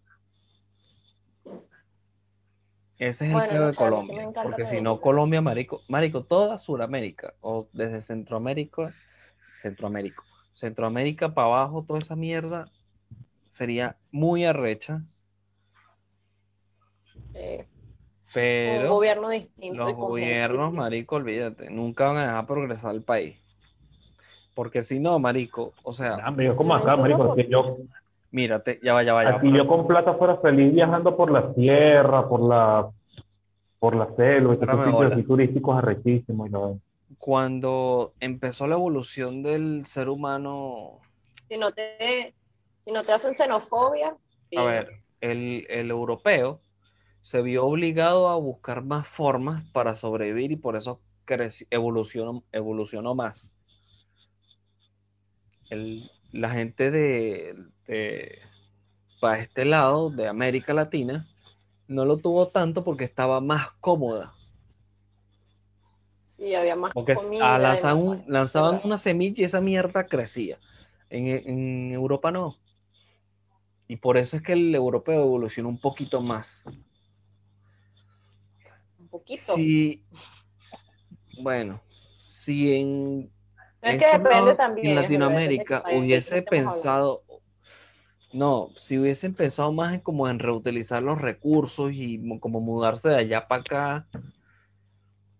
Ese 3.09 3.25
es 3.25 3.31
el 3.31 3.33
Bueno, 3.33 3.53
no 3.61 3.67
de 3.67 3.73
sé, 3.73 3.83
sí 4.03 4.13
Colombia. 4.15 4.31
Porque 4.41 4.65
si 4.65 4.81
no, 4.81 5.01
Colombia, 5.01 5.41
marico, 5.41 5.83
marico, 5.89 6.23
toda 6.23 6.57
Sudamérica, 6.57 7.33
o 7.41 7.67
desde 7.73 8.01
Centroamérica, 8.01 8.93
Centroamérica, 9.61 10.23
Centroamérica 10.53 11.33
para 11.33 11.47
abajo, 11.47 11.83
toda 11.85 11.99
esa 11.99 12.15
mierda 12.15 12.69
sería 13.51 13.97
muy 14.11 14.45
arrecha, 14.45 15.03
Eh, 17.33 17.65
un 18.27 18.33
pero 18.33 18.89
gobierno 18.89 19.29
distinto. 19.29 19.75
los 19.75 19.89
gente 19.89 20.07
gobiernos, 20.07 20.73
marico, 20.73 21.15
olvídate, 21.17 21.69
nunca 21.69 22.05
van 22.07 22.17
a 22.17 22.23
dejar 22.27 22.47
progresar 22.47 22.95
el 22.95 23.03
país. 23.03 23.35
Porque 24.53 24.83
si 24.83 24.99
no, 24.99 25.19
marico, 25.19 25.73
o 25.83 25.93
sea, 25.93 26.15
Ah, 26.17 26.29
hombre, 26.29 26.45
yo 26.45 26.55
como 26.55 26.75
acá, 26.75 26.95
marico, 26.95 27.35
que 27.35 27.47
yo, 27.49 27.77
mírate, 28.33 28.79
ya 28.83 28.93
va, 28.93 29.03
ya 29.03 29.13
va, 29.13 29.23
ya 29.23 29.31
va. 29.31 29.37
aquí 29.37 29.53
yo 29.53 29.65
con 29.67 29.87
plata 29.87 30.15
fuera 30.15 30.37
feliz 30.37 30.73
viajando 30.73 31.15
por 31.15 31.31
la 31.31 31.53
sierra, 31.53 32.27
por 32.27 32.41
la, 32.41 32.89
por 33.79 33.95
la 33.95 34.13
selva, 34.15 34.53
estos 34.53 34.67
sitios 34.69 35.13
así 35.13 35.23
turísticos 35.23 35.77
arrechísimos 35.77 36.51
vaina. 36.51 36.79
Cuando 37.19 38.13
empezó 38.19 38.67
la 38.67 38.75
evolución 38.75 39.43
del 39.43 39.85
ser 39.85 40.09
humano, 40.09 40.99
si 41.47 41.57
no 41.57 41.71
te, 41.71 42.33
si 42.79 42.91
no 42.91 43.03
te 43.03 43.13
hacen 43.13 43.35
xenofobia, 43.35 44.15
a 44.55 44.63
ver, 44.63 44.89
el, 45.21 45.65
el 45.69 45.91
europeo 45.91 46.59
se 47.21 47.41
vio 47.41 47.65
obligado 47.65 48.29
a 48.29 48.35
buscar 48.35 48.83
más 48.83 49.07
formas 49.07 49.63
para 49.71 49.95
sobrevivir 49.95 50.51
y 50.51 50.57
por 50.57 50.75
eso 50.75 50.99
evolucionó, 51.69 52.43
evolucionó 52.51 53.15
más. 53.15 53.53
El- 55.69 56.09
la 56.31 56.49
gente 56.49 56.91
de, 56.91 57.55
de 57.87 58.39
para 59.19 59.41
este 59.41 59.65
lado 59.65 60.09
de 60.11 60.27
América 60.27 60.73
Latina 60.73 61.27
no 61.87 62.05
lo 62.05 62.17
tuvo 62.17 62.49
tanto 62.49 62.83
porque 62.83 63.05
estaba 63.05 63.41
más 63.41 63.69
cómoda. 63.81 64.33
sí, 66.27 66.53
había 66.55 66.75
más 66.75 66.93
Porque 66.93 67.13
comida. 67.13 67.55
a 67.55 67.57
y 67.57 67.61
lanzar 67.61 67.95
más 67.95 68.03
un- 68.03 68.09
vaina, 68.09 68.25
lanzaban 68.27 68.81
una 68.83 68.97
semilla 68.97 69.41
y 69.41 69.43
esa 69.45 69.61
mierda 69.61 70.07
crecía. 70.07 70.59
En, 71.09 71.27
en 71.27 71.91
Europa 71.93 72.31
no. 72.31 72.55
Y 73.87 73.95
por 73.97 74.17
eso 74.17 74.35
es 74.37 74.43
que 74.43 74.53
el 74.53 74.73
europeo 74.75 75.21
evolucionó 75.21 75.69
un 75.69 75.79
poquito 75.79 76.21
más. 76.21 76.49
Un 78.99 79.07
poquito. 79.09 79.55
Si, 79.55 80.03
bueno, 81.37 81.81
si 82.27 82.73
en, 82.75 83.31
No 83.81 83.89
es 83.89 83.93
en 83.93 83.99
que 83.99 84.05
estos 84.05 84.19
depende 84.19 84.29
lados, 84.29 84.57
también. 84.57 84.87
en 84.89 84.95
Latinoamérica 84.95 85.83
hubiese 85.99 86.41
pensado, 86.41 87.22
no, 88.33 88.69
si 88.77 88.97
hubiesen 88.99 89.33
pensado 89.35 89.71
más 89.71 89.93
en 89.93 89.99
como 90.01 90.27
en 90.29 90.39
reutilizar 90.39 91.01
los 91.03 91.21
recursos 91.21 91.91
y 91.93 92.17
mo- 92.17 92.39
como 92.39 92.59
mudarse 92.61 93.09
de 93.09 93.15
allá 93.17 93.47
para 93.47 93.61
acá, 93.61 94.07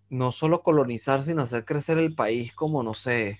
no 0.10 0.32
solo 0.32 0.62
colonizar, 0.64 1.24
sino 1.24 1.42
hacer 1.44 1.66
crecer 1.66 1.98
el 1.98 2.14
país 2.16 2.54
como, 2.54 2.84
no 2.84 2.94
sé, 2.94 3.40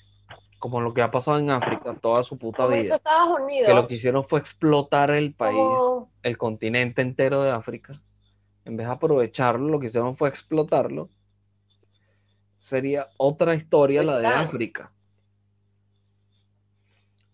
como 0.60 0.82
lo 0.82 0.94
que 0.94 1.02
ha 1.02 1.12
pasado 1.12 1.40
en 1.40 1.52
África 1.52 1.96
toda 2.02 2.24
su 2.24 2.38
puta 2.38 2.64
Como 2.64 2.76
hizo 2.78 2.84
vida. 2.86 2.96
Estados 2.96 3.30
Que 3.30 3.36
lo 3.40 3.44
Unidos. 3.46 3.88
que 3.88 3.96
hicieron 3.96 4.26
fue 4.28 4.40
explotar 4.40 5.12
el 5.12 5.34
país, 5.36 5.60
como- 5.60 6.10
el 6.24 6.38
continente 6.38 7.02
entero 7.02 7.44
de 7.44 7.52
África. 7.52 8.02
En 8.66 8.78
vez 8.78 8.88
de 8.88 8.94
aprovecharlo, 8.94 9.70
lo 9.70 9.80
que 9.80 9.88
hicieron 9.88 10.18
fue 10.18 10.30
explotarlo. 10.30 11.10
Sería 12.60 13.10
otra 13.18 13.56
historia 13.56 14.04
la 14.04 14.18
de 14.18 14.26
está. 14.28 14.42
África. 14.42 14.93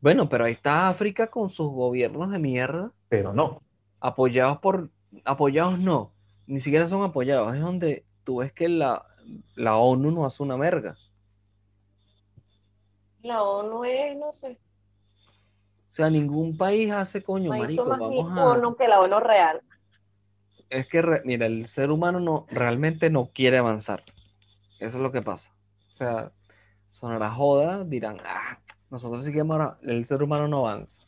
Bueno, 0.02 0.30
pero 0.30 0.46
ahí 0.46 0.54
está 0.54 0.88
África 0.90 1.28
con 1.28 1.50
sus 1.50 1.70
gobiernos 1.72 2.32
de 2.32 2.40
mierda, 2.40 2.92
Pero 3.10 3.34
no. 3.34 3.62
apoyados 4.00 4.60
por, 4.60 4.90
apoyados 5.26 5.80
no, 5.80 6.12
ni 6.48 6.60
siquiera 6.60 6.88
son 6.88 7.04
apoyados, 7.04 7.54
es 7.56 7.62
donde 7.62 8.06
tú 8.24 8.38
ves 8.38 8.54
que 8.54 8.70
la, 8.70 9.06
la 9.56 9.76
ONU 9.78 10.12
no 10.12 10.26
hace 10.26 10.42
una 10.44 10.56
merga. 10.58 10.96
La 13.22 13.44
ONU 13.44 13.84
es, 13.84 14.18
no 14.18 14.32
sé, 14.32 14.58
O 15.92 15.94
sea, 15.94 16.10
ningún 16.10 16.56
país 16.58 16.90
hace 16.92 17.22
coño, 17.22 17.52
marico, 17.52 17.86
más 17.90 18.00
vamos 18.00 18.32
a... 18.38 18.46
ONU 18.46 18.76
que 18.78 18.88
la 18.88 19.02
ONU 19.02 19.20
real. 19.20 19.62
Es 20.70 20.88
que, 20.88 21.02
re- 21.02 21.22
mira, 21.26 21.48
el 21.48 21.66
ser 21.68 21.92
humano 21.92 22.20
no, 22.20 22.46
realmente 22.50 23.10
no 23.10 23.32
quiere 23.34 23.58
avanzar. 23.58 24.04
Eso 24.80 24.98
es 24.98 25.04
lo 25.04 25.12
que 25.12 25.22
pasa. 25.22 25.50
O 25.92 25.96
sea, 25.96 26.32
sonará 26.92 27.32
joda, 27.32 27.84
dirán, 27.84 28.18
ah, 28.24 28.60
nosotros 28.91 29.25
sí 29.25 29.32
que 29.32 29.43
el 29.84 30.06
ser 30.06 30.23
humano 30.23 30.47
no 30.47 30.67
avanza. 30.67 30.99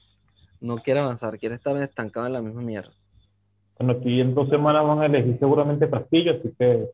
No 0.60 0.78
quiere 0.78 1.00
avanzar, 1.00 1.40
quiere 1.40 1.56
estar 1.56 1.76
estancado 1.78 2.28
en 2.28 2.34
la 2.34 2.42
misma 2.42 2.62
mierda. 2.62 2.92
Bueno, 3.78 3.94
aquí 4.00 4.22
en 4.22 4.36
dos 4.36 4.48
semanas 4.50 4.86
van 4.86 5.02
a 5.02 5.06
elegir 5.08 5.40
seguramente 5.40 5.90
Castillo, 5.90 6.34
así 6.34 6.54
que 6.58 6.88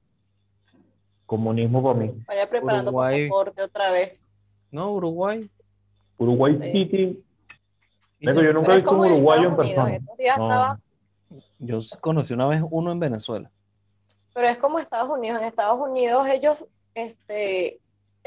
comunismo 1.26 1.84
para 1.84 2.00
mí. 2.00 2.12
Vaya 2.28 2.50
preparando 2.50 2.91
Uruguay. 2.91 3.28
pasaporte 3.28 3.62
otra 3.62 3.91
vez. 3.91 4.50
No, 4.71 4.93
Uruguay. 4.93 5.50
Uruguay 6.17 6.58
Sí. 6.62 6.71
City, 6.71 7.23
yo 8.19 8.54
nunca 8.54 8.73
he 8.73 8.76
visto 8.78 8.91
un 8.91 9.00
uruguayo 9.12 9.50
en 9.50 9.56
persona. 9.56 10.00
No. 10.38 10.80
Yo 11.60 11.80
conocí 12.00 12.34
una 12.34 12.47
vez 12.47 12.63
uno 12.71 12.91
en 12.91 13.00
Venezuela. 13.00 13.52
pero 14.34 14.47
es 14.47 14.58
como 14.60 14.80
Estados 14.80 15.10
Unidos. 15.10 15.41
En 15.41 15.47
Estados 15.47 15.80
Unidos 15.80 16.28
ellos 16.30 16.63
este, 16.93 17.80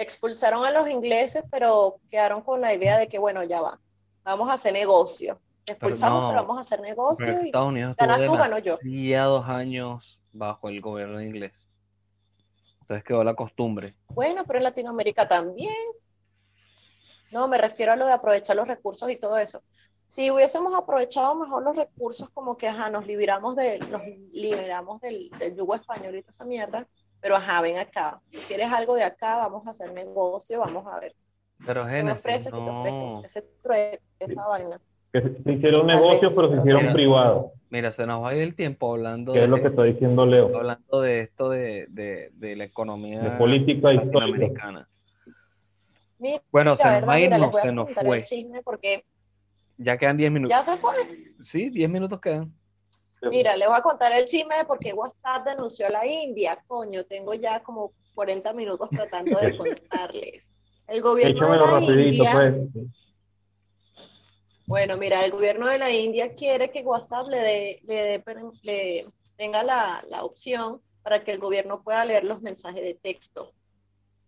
expulsaron 0.02 0.64
a 0.64 0.70
los 0.70 0.88
ingleses, 0.88 1.44
pero 1.50 1.96
quedaron 2.10 2.42
con 2.42 2.60
la 2.60 2.74
idea 2.74 2.98
de 2.98 3.08
que, 3.08 3.18
bueno, 3.18 3.44
ya 3.44 3.60
va, 3.60 3.78
vamos 4.24 4.48
a 4.48 4.54
hacer 4.54 4.72
negocio. 4.72 5.38
Expulsamos, 5.66 6.22
no. 6.22 6.28
pero 6.30 6.40
vamos 6.42 6.56
a 6.56 6.60
hacer 6.60 6.80
negocio 6.80 7.26
Pero 7.26 7.42
y 7.42 7.46
Estados 7.46 7.68
Unidos 7.68 7.96
tú, 7.96 8.32
gano 8.32 8.58
yo. 8.58 8.78
demasiados 8.82 9.48
años 9.48 10.18
bajo 10.32 10.68
el 10.68 10.80
gobierno 10.80 11.20
inglés. 11.20 11.52
Entonces 12.80 13.04
quedó 13.04 13.22
la 13.22 13.34
costumbre. 13.34 13.94
Bueno, 14.08 14.44
pero 14.46 14.58
en 14.58 14.64
Latinoamérica 14.64 15.28
también. 15.28 15.74
No, 17.30 17.46
me 17.46 17.58
refiero 17.58 17.92
a 17.92 17.96
lo 17.96 18.06
de 18.06 18.12
aprovechar 18.12 18.56
los 18.56 18.66
recursos 18.66 19.08
y 19.10 19.16
todo 19.16 19.38
eso. 19.38 19.62
Si 20.06 20.28
hubiésemos 20.30 20.74
aprovechado 20.74 21.36
mejor 21.36 21.62
los 21.62 21.76
recursos, 21.76 22.28
como 22.30 22.56
que, 22.56 22.66
ajá, 22.66 22.90
nos 22.90 23.06
liberamos, 23.06 23.54
de, 23.54 23.78
nos 23.78 24.02
liberamos 24.32 25.00
del, 25.00 25.30
del 25.38 25.56
yugo 25.56 25.76
español 25.76 26.16
y 26.16 26.22
toda 26.22 26.30
esa 26.30 26.44
mierda, 26.44 26.88
pero 27.20 27.36
ajá, 27.36 27.60
ven 27.60 27.78
acá. 27.78 28.20
Si 28.30 28.38
quieres 28.38 28.70
algo 28.72 28.94
de 28.94 29.04
acá, 29.04 29.36
vamos 29.36 29.66
a 29.66 29.70
hacer 29.70 29.92
negocio, 29.92 30.60
vamos 30.60 30.86
a 30.86 30.98
ver. 31.00 31.14
Pero 31.66 31.82
¿Qué 31.84 31.90
me 31.90 31.96
Génesis? 32.16 32.44
¿Qué 32.44 32.50
no. 32.52 33.22
Ese 33.24 33.42
trueque, 33.62 34.00
esa 34.18 34.46
vaina. 34.46 34.80
que 35.12 35.20
se 35.20 35.52
hicieron 35.52 35.86
Tal 35.86 35.96
negocio, 35.96 36.28
vez. 36.28 36.36
pero 36.36 36.50
se 36.50 36.56
hicieron 36.58 36.80
Mira. 36.82 36.92
privado, 36.94 37.52
Mira, 37.68 37.92
se 37.92 38.06
nos 38.06 38.22
va 38.24 38.30
a 38.30 38.34
ir 38.34 38.42
el 38.42 38.54
tiempo 38.56 38.92
hablando 38.92 39.32
que 39.32 39.44
es 39.44 39.48
lo 39.48 39.56
de, 39.56 39.62
que 39.62 39.68
está 39.68 39.82
diciendo 39.84 40.24
Leo, 40.26 40.56
hablando 40.56 41.00
de 41.02 41.20
esto 41.20 41.50
de, 41.50 41.86
de, 41.90 42.30
de 42.34 42.56
la 42.56 42.64
economía 42.64 43.20
de 43.20 43.30
política 43.32 43.92
histórica. 43.92 44.18
latinoamericana. 44.20 44.88
Mira, 46.18 46.42
Bueno, 46.50 46.76
se 46.76 46.88
nos 47.00 47.08
va 47.08 47.12
a 47.14 47.20
ir, 47.20 47.30
no, 47.30 47.52
se 47.60 47.72
nos 47.72 47.90
fue. 47.92 48.16
el 48.18 48.22
chisme 48.24 48.62
porque 48.62 49.04
Ya 49.78 49.96
quedan 49.98 50.16
10 50.16 50.32
minutos. 50.32 50.56
ya 50.56 50.62
se 50.64 50.76
fue. 50.78 50.94
Sí, 51.42 51.70
10 51.70 51.88
minutos 51.90 52.20
quedan. 52.20 52.52
Mira, 53.22 53.56
les 53.56 53.68
voy 53.68 53.76
a 53.76 53.82
contar 53.82 54.12
el 54.12 54.26
chisme 54.26 54.56
de 54.56 54.64
por 54.64 54.78
qué 54.78 54.92
WhatsApp 54.92 55.44
denunció 55.46 55.86
a 55.86 55.90
la 55.90 56.06
India. 56.06 56.62
Coño, 56.66 57.04
tengo 57.04 57.34
ya 57.34 57.62
como 57.62 57.92
40 58.14 58.52
minutos 58.54 58.88
tratando 58.90 59.38
de 59.38 59.56
contarles. 59.58 60.48
El 60.86 61.02
gobierno 61.02 61.50
de 61.52 61.58
la 61.58 61.66
rapidito, 61.66 62.00
India, 62.24 62.32
pues. 62.32 62.86
bueno, 64.66 64.96
mira, 64.96 65.24
el 65.24 65.30
gobierno 65.32 65.66
de 65.68 65.78
la 65.78 65.90
India 65.90 66.34
quiere 66.34 66.70
que 66.70 66.82
WhatsApp 66.82 67.28
le, 67.28 67.38
dé- 67.38 67.80
le, 67.84 68.22
le 68.62 69.06
tenga 69.36 69.62
la, 69.62 70.04
la 70.08 70.24
opción 70.24 70.80
para 71.02 71.22
que 71.24 71.32
el 71.32 71.38
gobierno 71.38 71.82
pueda 71.82 72.04
leer 72.04 72.24
los 72.24 72.40
mensajes 72.42 72.82
de 72.82 72.94
texto. 72.94 73.44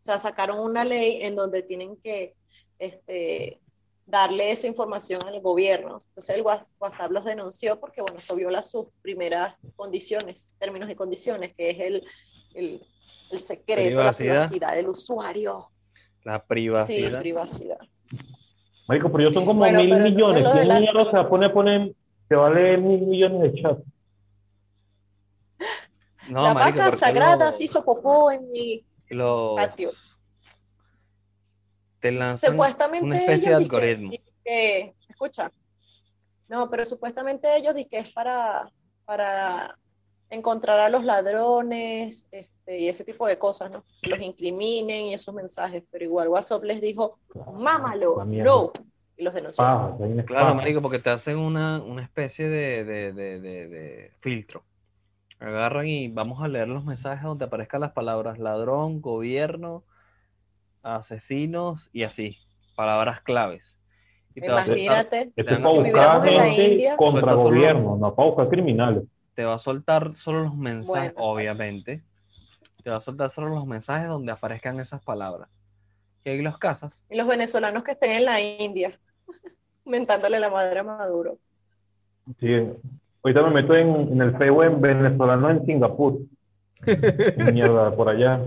O 0.01 0.05
sea, 0.05 0.19
sacaron 0.19 0.59
una 0.59 0.85
ley 0.85 1.23
en 1.23 1.37
donde 1.37 1.63
tienen 1.63 1.97
que 1.97 2.35
este, 2.79 3.61
darle 4.07 4.51
esa 4.51 4.67
información 4.67 5.21
al 5.27 5.41
gobierno. 5.41 5.99
Entonces 6.09 6.37
el 6.37 6.43
Whats- 6.43 6.75
WhatsApp 6.79 7.11
los 7.13 7.25
denunció 7.25 7.79
porque, 7.81 8.03
bueno, 8.03 8.19
eso 8.19 8.35
viola 8.37 8.63
sus 8.63 8.87
primeras 9.01 9.61
condiciones, 9.77 10.55
términos 10.59 10.91
y 10.91 10.95
condiciones, 10.95 11.55
que 11.55 11.71
es 11.71 11.81
el, 11.81 12.05
el, 12.55 12.83
el 13.31 13.39
secreto, 13.39 13.89
Privacidad. 13.89 14.35
la 14.35 14.41
privacidad 14.49 14.75
del 14.75 14.89
usuario. 14.89 15.69
La 16.25 16.39
Sí, 16.39 16.45
privacidad. 16.49 17.21
privacidad. 17.21 17.79
Marico, 18.89 19.11
pero 19.11 19.23
ellos 19.25 19.35
son 19.35 19.47
como 19.47 19.61
Bueno, 19.61 19.79
mil 19.83 20.01
millones. 20.01 20.45
¿Quién 20.53 20.69
la- 20.69 20.81
mierda 20.81 21.05
se 21.07 21.17
va 21.17 21.21
a 21.23 21.29
poner 21.29 21.51
a 21.51 21.53
poner, 21.55 21.93
se 22.29 22.35
va 22.37 22.49
a 22.49 22.51
leer 22.51 22.81
mil 22.81 23.01
millones 23.01 23.41
de 23.53 23.63
chats? 23.63 23.83
No, 26.29 26.43
la 26.45 26.55
marico, 26.55 26.79
vaca 26.85 26.99
sagrada 26.99 27.53
se 27.53 27.65
hizo 27.65 27.85
popó 27.85 28.31
en 28.31 28.51
mi 28.51 28.85
los- 29.09 29.57
patio. 29.57 29.91
Te 32.03 32.13
lanzan 32.13 32.53
Supuestamente 32.53 33.07
una 33.07 33.17
especie 33.17 33.51
ellos 33.51 33.59
de 33.59 33.65
algoritmo. 33.65 34.13
escucha. 35.09 35.51
No, 36.49 36.69
pero 36.69 36.85
supuestamente 36.85 37.57
ellos 37.57 37.75
dicen 37.75 37.89
que 37.91 37.99
es 38.01 38.13
para, 38.13 38.69
para 39.07 39.79
encontrar 40.29 40.81
a 40.81 40.89
los 40.91 41.05
ladrones 41.05 42.29
este, 42.31 42.79
y 42.79 42.89
ese 42.89 43.05
tipo 43.05 43.27
de 43.27 43.39
cosas, 43.39 43.71
¿no? 43.71 43.85
Que 44.03 44.11
los 44.11 44.21
incriminen 44.21 45.07
y 45.07 45.15
esos 45.15 45.35
mensajes, 45.35 45.83
pero 45.91 46.05
igual 46.05 46.29
WhatsApp 46.29 46.65
les 46.65 46.81
dijo, 46.81 47.19
mámalo, 47.55 48.25
no, 48.27 48.73
y 49.17 49.25
los 49.25 49.33
denunció. 49.35 49.65
Una 49.65 50.25
Claro, 50.25 50.55
marico, 50.55 50.83
porque 50.83 50.99
te 50.99 51.11
hacen 51.11 51.39
una, 51.39 51.83
una 51.83 52.03
especie 52.03 52.49
de, 52.49 52.85
de, 52.85 53.13
de, 53.13 53.41
de- 53.41 53.69
de 53.69 54.13
filtro. 54.21 54.65
Agarran 55.39 55.87
y 55.87 56.09
vamos 56.09 56.43
a 56.43 56.49
leer 56.49 56.69
los 56.69 56.85
mensajes 56.85 57.25
donde 57.25 57.47
aparezcan 57.47 57.81
las 57.81 57.93
palabras 57.93 58.39
ladrón, 58.39 59.01
gobierno, 59.01 59.85
asesinos 60.83 61.89
y 61.93 62.03
así. 62.05 62.39
Palabras 62.77 63.21
claves. 63.21 63.75
Y 64.35 64.41
te 64.41 64.47
Imagínate, 64.47 65.31
Esto 65.37 65.53
es 65.53 65.57
Si 65.59 65.63
para 65.63 65.69
buscar 65.69 65.85
viviéramos 65.85 66.27
en 66.27 66.37
la 66.37 66.45
gente 66.45 66.65
India- 66.73 66.97
contra 66.97 67.21
Suelta 67.21 67.37
solo- 67.37 67.51
gobierno, 67.51 67.97
no 67.99 68.15
para 68.15 68.29
buscar 68.29 68.49
criminales. 68.49 69.05
te 69.35 69.45
va 69.45 69.55
a 69.55 69.59
soltar 69.59 70.15
solo 70.17 70.41
los 70.45 70.57
mensajes, 70.57 71.15
Bueno, 71.15 71.29
obviamente. 71.31 72.03
Te 72.83 72.91
va 72.91 72.97
a 72.97 73.01
soltar 73.01 73.31
solo 73.31 73.49
los 73.51 73.67
mensajes 73.67 74.09
donde 74.09 74.33
aparezcan 74.33 74.81
esas 74.81 75.03
palabras. 75.05 75.49
Y 76.25 76.31
ahí 76.31 76.43
los 76.43 76.59
casas. 76.59 77.05
y 77.11 77.17
los 77.17 77.27
venezolanos 77.27 77.83
que 77.85 77.93
estén 77.93 78.13
en 78.13 78.25
la 78.25 78.41
India, 78.41 78.99
mentándole 79.85 80.39
la 80.41 80.51
madre 80.51 80.81
a 80.81 80.83
Maduro. 80.85 81.39
Sí. 82.41 82.49
Ahorita 83.25 83.43
me 83.43 83.51
meto 83.63 83.75
en, 83.77 83.89
en 84.13 84.21
el 84.23 84.37
Facebook 84.37 84.65
en 84.65 84.81
venezolano 84.81 85.51
en 85.51 85.65
Singapur. 85.67 86.19
Mierda, 87.53 87.95
por 87.95 88.09
allá. 88.09 88.41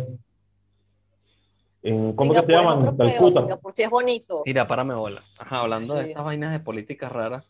En, 1.85 2.13
¿Cómo 2.13 2.33
que 2.33 2.39
se 2.39 2.45
Singapur 2.47 2.73
es 2.73 2.79
llaman? 2.81 2.97
Calcuta. 2.97 3.41
Singapur 3.41 3.73
sí 3.73 3.83
es 3.83 3.89
bonito. 3.89 4.41
Mira, 4.45 4.67
párame 4.67 4.95
bola. 4.95 5.21
Ajá, 5.37 5.59
hablando 5.59 5.93
de 5.93 6.01
estas 6.01 6.25
vainas 6.25 6.51
de 6.51 6.59
políticas 6.59 7.11
raras. 7.11 7.45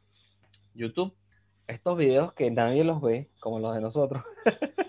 YouTube, 0.73 1.15
estos 1.67 1.97
videos 1.97 2.33
que 2.33 2.51
nadie 2.51 2.83
los 2.83 3.01
ve, 3.01 3.29
como 3.39 3.59
los 3.59 3.73
de 3.73 3.79
nosotros. 3.79 4.23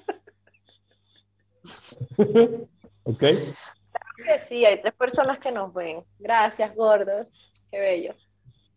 ok. 3.05 3.21
Que 3.21 4.39
sí, 4.39 4.65
hay 4.65 4.81
tres 4.81 4.95
personas 4.95 5.39
que 5.39 5.53
nos 5.53 5.73
ven. 5.73 6.03
Gracias, 6.19 6.75
gordos. 6.75 7.53
Qué 7.71 7.79
bellos. 7.79 8.29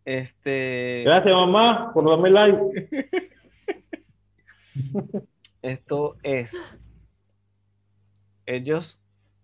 Este, 0.05 1.03
Gracias, 1.03 1.33
mamá, 1.33 1.91
por 1.93 2.07
darme 2.07 2.29
like. 2.29 3.09
esto 5.61 6.15
es. 6.23 6.55
Ellos 8.45 8.99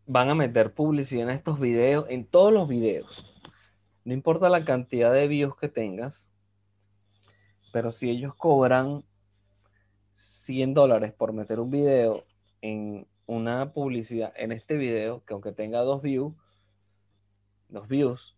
van 0.07 0.29
a 0.29 0.35
meter 0.35 0.73
publicidad 0.73 1.23
en 1.23 1.35
estos 1.35 1.59
videos, 1.59 2.05
en 2.09 2.25
todos 2.25 2.53
los 2.53 2.67
videos. 2.67 3.25
No 4.03 4.13
importa 4.13 4.49
la 4.49 4.65
cantidad 4.65 5.11
de 5.11 5.27
views 5.27 5.55
que 5.57 5.69
tengas, 5.69 6.29
pero 7.73 7.91
si 7.91 8.09
ellos 8.09 8.35
cobran 8.35 9.03
100 10.13 10.73
dólares 10.73 11.13
por 11.13 11.33
meter 11.33 11.59
un 11.59 11.71
video 11.71 12.23
en 12.61 13.07
una 13.25 13.73
publicidad 13.73 14.31
en 14.37 14.51
este 14.51 14.75
video, 14.75 15.23
que 15.25 15.33
aunque 15.33 15.51
tenga 15.51 15.79
dos 15.81 16.01
views, 16.01 16.33
dos 17.69 17.87
views, 17.87 18.35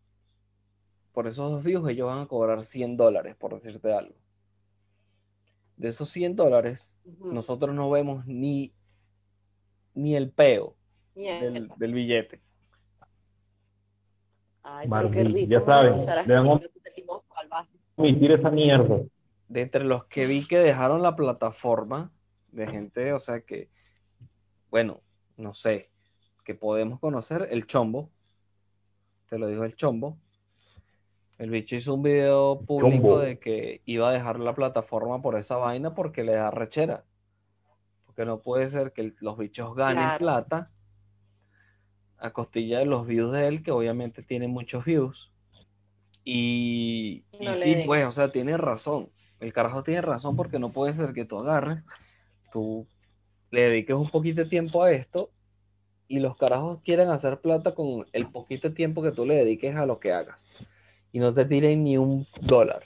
por 1.12 1.27
esos 1.27 1.51
dos 1.51 1.63
views 1.63 1.89
ellos 1.89 2.08
van 2.08 2.19
a 2.19 2.27
cobrar 2.27 2.63
100 2.63 2.95
dólares, 2.95 3.36
por 3.36 3.53
decirte 3.53 3.91
algo. 3.91 4.15
De 5.75 5.89
esos 5.89 6.10
100 6.10 6.36
dólares, 6.36 6.95
nosotros 7.19 7.75
no 7.75 7.89
vemos 7.89 8.25
ni, 8.25 8.73
ni 9.93 10.15
el 10.15 10.32
peo. 10.32 10.75
Del, 11.23 11.69
del 11.75 11.93
billete. 11.93 12.41
Ay, 14.63 14.88
pero 14.89 15.12
qué 15.12 15.23
rico 15.23 15.49
ya 15.49 15.60
así, 15.60 16.06
debemos-. 16.25 16.62
Omitir 17.95 18.32
esa 18.34 18.51
mierda. 18.51 18.99
De 19.47 19.62
entre 19.62 19.86
los 19.86 20.06
que 20.06 20.25
vi 20.25 20.45
que 20.45 20.58
dejaron 20.60 21.01
la 21.01 21.15
plataforma, 21.15 22.12
de 22.51 22.67
gente, 22.67 23.13
o 23.13 23.19
sea 23.19 23.41
que, 23.41 23.69
bueno, 24.69 25.01
no 25.38 25.53
sé, 25.53 25.89
que 26.43 26.53
podemos 26.53 26.99
conocer, 26.99 27.47
el 27.51 27.65
Chombo. 27.65 28.10
Te 29.30 29.39
lo 29.39 29.47
dijo 29.47 29.63
el 29.63 29.75
Chombo. 29.75 30.17
El 31.38 31.49
bicho 31.49 31.75
hizo 31.75 31.93
un 31.93 32.03
video 32.03 32.60
público 32.62 32.95
Chombo. 32.95 33.19
de 33.19 33.39
que 33.39 33.82
iba 33.86 34.10
a 34.10 34.13
dejar 34.13 34.39
la 34.39 34.53
plataforma 34.56 35.21
por 35.21 35.38
esa 35.38 35.56
vaina 35.58 35.93
porque 35.93 36.23
le 36.23 36.34
da 36.34 36.51
rechera. 36.51 37.06
Porque 38.06 38.25
no 38.25 38.41
puede 38.41 38.67
ser 38.69 38.91
que 38.91 39.13
los 39.19 39.38
bichos 39.38 39.75
ganen 39.75 40.03
Claro. 40.03 40.17
plata 40.19 40.71
a 42.19 42.32
costilla 42.32 42.80
de 42.80 42.86
los 42.86 43.06
views 43.06 43.32
de 43.32 43.47
él, 43.47 43.63
que 43.63 43.71
obviamente 43.71 44.23
tiene 44.23 44.47
muchos 44.47 44.86
views. 44.86 45.32
Y, 46.23 47.23
y 47.39 47.45
No 47.45 47.51
le 47.51 47.58
sí, 47.58 47.84
pues, 47.86 48.06
o 48.06 48.12
sea, 48.12 48.32
tiene 48.32 48.58
razón. 48.58 49.10
El 49.39 49.53
carajo 49.53 49.84
tiene 49.84 50.01
razón 50.01 50.36
porque 50.36 50.60
no 50.60 50.71
puede 50.71 50.93
ser 50.93 51.13
que 51.13 51.25
tú 51.25 51.39
agarres, 51.39 51.84
tú 52.51 52.88
le 53.51 53.62
dediques 53.62 53.95
un 53.95 54.10
poquito 54.10 54.43
de 54.43 54.49
tiempo 54.49 54.84
a 54.84 54.91
esto 54.91 55.30
y 56.08 56.19
los 56.19 56.36
carajos 56.38 56.80
quieran 56.84 57.10
hacer 57.10 57.39
plata 57.39 57.75
con 57.75 58.06
el 58.13 58.27
poquito 58.27 58.69
de 58.69 58.75
tiempo 58.75 59.03
que 59.03 59.12
tú 59.12 59.25
le 59.25 59.36
dediques 59.36 59.75
a 59.75 59.86
lo 59.86 59.99
que 59.99 60.12
hagas. 60.12 60.45
Y 61.12 61.19
no 61.19 61.34
te 61.34 61.45
tiren 61.45 61.84
ni 61.84 61.97
un 61.97 62.25
dólar. 62.41 62.84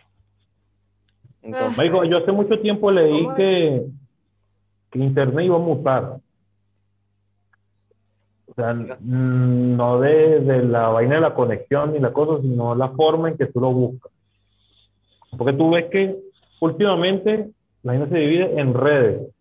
Entonces, 1.42 1.78
Marico, 1.78 2.04
yo 2.04 2.18
hace 2.18 2.32
mucho 2.32 2.60
tiempo 2.60 2.92
leí 2.92 3.28
que, 3.36 3.86
que 4.92 5.00
Internet 5.00 5.46
iba 5.46 5.56
a 5.56 5.60
mutar. 5.60 6.18
O 8.52 8.54
sea, 8.54 8.74
mm, 8.74 9.78
no 9.78 10.00
de, 10.02 10.64
la 10.64 10.90
vaina 10.90 11.16
de 11.16 11.22
la 11.22 11.34
conexión 11.34 11.94
ni 11.94 12.00
la 12.00 12.12
cosa, 12.12 12.42
sino 12.42 12.76
la 12.76 12.90
forma 12.90 13.30
en 13.30 13.38
que 13.38 13.46
tú 13.46 13.62
lo 13.62 13.72
buscas. 13.72 14.12
Porque 15.38 15.54
tú 15.54 15.72
ves 15.72 15.86
que 15.86 16.18
últimamente 16.60 17.50
la 17.84 17.94
vaina 17.94 18.10
se 18.10 18.18
divide 18.18 18.60
en 18.60 18.74
redes. 18.74 19.34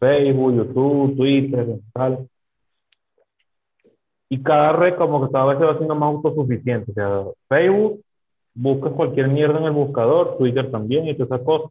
Facebook, 0.00 0.56
YouTube, 0.56 1.16
Twitter, 1.16 1.78
tal. 1.92 2.26
Y 4.30 4.42
cada 4.42 4.72
red 4.72 4.96
como 4.96 5.26
que 5.26 5.32
cada 5.32 5.46
vez 5.46 5.58
se 5.58 5.64
va 5.64 5.72
haciendo 5.72 5.94
más 5.94 6.14
autosuficiente. 6.14 6.90
O 6.90 6.94
sea, 6.94 7.22
Facebook 7.48 8.00
buscas 8.54 8.92
cualquier 8.92 9.28
mierda 9.28 9.58
en 9.58 9.64
el 9.66 9.72
buscador, 9.72 10.38
Twitter 10.38 10.70
también 10.70 11.06
y 11.06 11.14
todas 11.14 11.32
esas 11.32 11.46
cosas. 11.46 11.70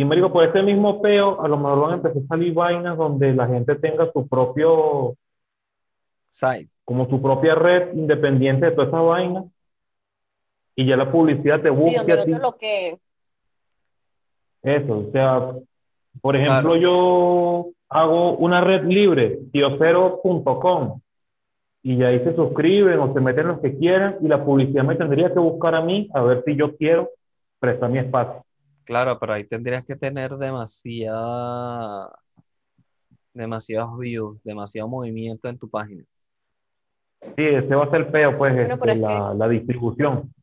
Y 0.00 0.04
marico, 0.06 0.32
por 0.32 0.44
ese 0.44 0.62
mismo 0.62 1.02
peo, 1.02 1.42
a 1.42 1.46
lo 1.46 1.58
mejor 1.58 1.80
van 1.80 1.90
a 1.90 1.94
empezar 1.96 2.22
a 2.22 2.26
salir 2.28 2.54
vainas 2.54 2.96
donde 2.96 3.34
la 3.34 3.46
gente 3.46 3.74
tenga 3.74 4.10
su 4.10 4.26
propio, 4.26 5.14
site. 6.30 6.70
como 6.86 7.06
su 7.10 7.20
propia 7.20 7.54
red 7.54 7.92
independiente 7.92 8.64
de 8.64 8.72
toda 8.72 8.86
esa 8.88 9.00
vaina. 9.02 9.44
Y 10.74 10.86
ya 10.86 10.96
la 10.96 11.12
publicidad 11.12 11.60
te 11.60 11.68
Sí, 11.68 11.74
busque 11.74 12.16
donde 12.16 12.38
no 12.38 12.52
te. 12.52 12.98
Eso, 14.62 14.98
o 15.08 15.10
sea, 15.12 15.52
por 16.22 16.34
ejemplo, 16.34 16.70
Claro. 16.72 16.76
yo 16.76 17.66
hago 17.90 18.36
una 18.38 18.62
red 18.62 18.84
libre, 18.84 19.38
tiocero.com, 19.52 20.98
y 21.82 22.02
ahí 22.04 22.20
se 22.20 22.34
suscriben 22.34 23.00
o 23.00 23.12
se 23.12 23.20
meten 23.20 23.48
los 23.48 23.60
que 23.60 23.76
quieran, 23.76 24.16
y 24.22 24.28
la 24.28 24.42
publicidad 24.42 24.84
me 24.84 24.96
tendría 24.96 25.30
que 25.30 25.38
buscar 25.40 25.74
a 25.74 25.82
mí 25.82 26.08
a 26.14 26.22
ver 26.22 26.42
si 26.46 26.56
yo 26.56 26.74
quiero 26.74 27.10
prestar 27.58 27.90
mi 27.90 27.98
espacio. 27.98 28.42
Claro, 28.90 29.20
pero 29.20 29.34
ahí 29.34 29.44
tendrías 29.44 29.84
que 29.86 29.94
tener 29.94 30.32
demasiada, 30.36 32.10
demasiados 33.32 33.96
views, 33.96 34.42
demasiado 34.42 34.88
movimiento 34.88 35.48
en 35.48 35.56
tu 35.56 35.70
página. 35.70 36.02
Sí, 37.22 37.32
ese 37.44 37.72
va 37.72 37.84
a 37.84 37.90
ser 37.90 38.00
el 38.00 38.08
peo, 38.08 38.36
pues, 38.36 38.52
Bueno, 38.52 38.76
pero 38.80 38.92
este, 38.92 39.04
es 39.04 39.08
que- 39.08 39.38
la, 39.38 39.48
distribución. 39.48 40.34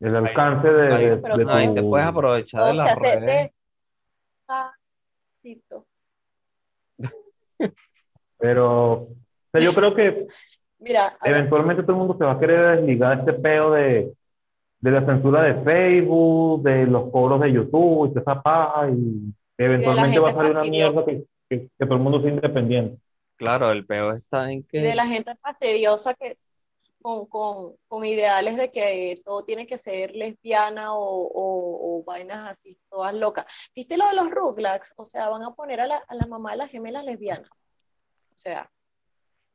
El 0.00 0.14
alcance 0.14 0.68
de, 0.68 0.94
ahí- 0.94 1.06
de- 1.06 1.16
de 1.16 1.50
Ahí 1.50 1.74
te 1.74 1.80
tu- 1.80 1.88
puedes 1.88 2.06
aprovechar 2.06 2.64
de 2.66 2.70
O 2.70 2.74
las 2.74 2.84
sea, 2.84 2.94
se 2.96 3.00
redes. 3.20 3.50
despacito. 4.46 5.86
Pero, 8.36 8.92
o 8.92 9.08
sea, 9.52 9.60
yo 9.62 9.72
creo 9.72 9.94
que 9.94 10.26
Mira, 10.80 11.16
a 11.18 11.26
ver, 11.26 11.34
eventualmente 11.38 11.82
todo 11.82 11.92
el 11.92 11.98
mundo 11.98 12.14
se 12.18 12.24
va 12.26 12.32
a 12.32 12.38
querer 12.38 12.76
desligar 12.76 13.24
de 13.24 13.30
este 13.30 13.42
peo 13.42 13.70
de, 13.70 14.12
de 14.80 14.90
la 14.90 15.04
censura 15.04 15.42
de 15.42 15.62
Facebook, 15.62 16.62
de 16.62 16.86
los 16.86 17.10
cobros 17.10 17.40
de 17.40 17.52
YouTube 17.52 18.06
y 18.06 18.14
toda 18.14 18.20
esa 18.20 18.42
paja, 18.42 18.90
y 18.90 19.32
eventualmente 19.56 20.18
va 20.18 20.30
a 20.30 20.34
salir 20.34 20.50
una 20.52 20.64
mierda 20.64 21.04
que, 21.04 21.24
que, 21.48 21.68
que 21.78 21.86
todo 21.86 21.94
el 21.94 22.00
mundo 22.00 22.20
sea 22.20 22.30
independiente. 22.30 22.98
Claro, 23.36 23.70
el 23.70 23.86
peor 23.86 24.16
está 24.16 24.50
en 24.50 24.60
y 24.60 24.62
que 24.64 24.80
de 24.80 24.94
la 24.94 25.06
gente 25.06 25.34
fastidiosa 25.36 26.14
que 26.14 26.36
con, 27.00 27.26
con, 27.26 27.74
con 27.86 28.04
ideales 28.04 28.56
de 28.56 28.70
que 28.70 29.20
todo 29.24 29.44
tiene 29.44 29.66
que 29.66 29.78
ser 29.78 30.14
lesbiana 30.14 30.94
o, 30.94 31.04
o, 31.04 31.98
o 32.00 32.04
vainas 32.04 32.50
así, 32.50 32.76
todas 32.90 33.14
locas. 33.14 33.46
¿Viste 33.74 33.96
lo 33.96 34.06
de 34.08 34.14
los 34.14 34.30
Rugrats? 34.30 34.92
O 34.96 35.06
sea, 35.06 35.28
van 35.28 35.44
a 35.44 35.54
poner 35.54 35.80
a 35.80 35.86
la, 35.86 35.96
a 36.08 36.14
la 36.14 36.26
mamá 36.26 36.52
de 36.52 36.58
las 36.58 36.70
gemelas 36.70 37.04
lesbianas. 37.04 37.50
O 37.50 38.36
sea, 38.36 38.68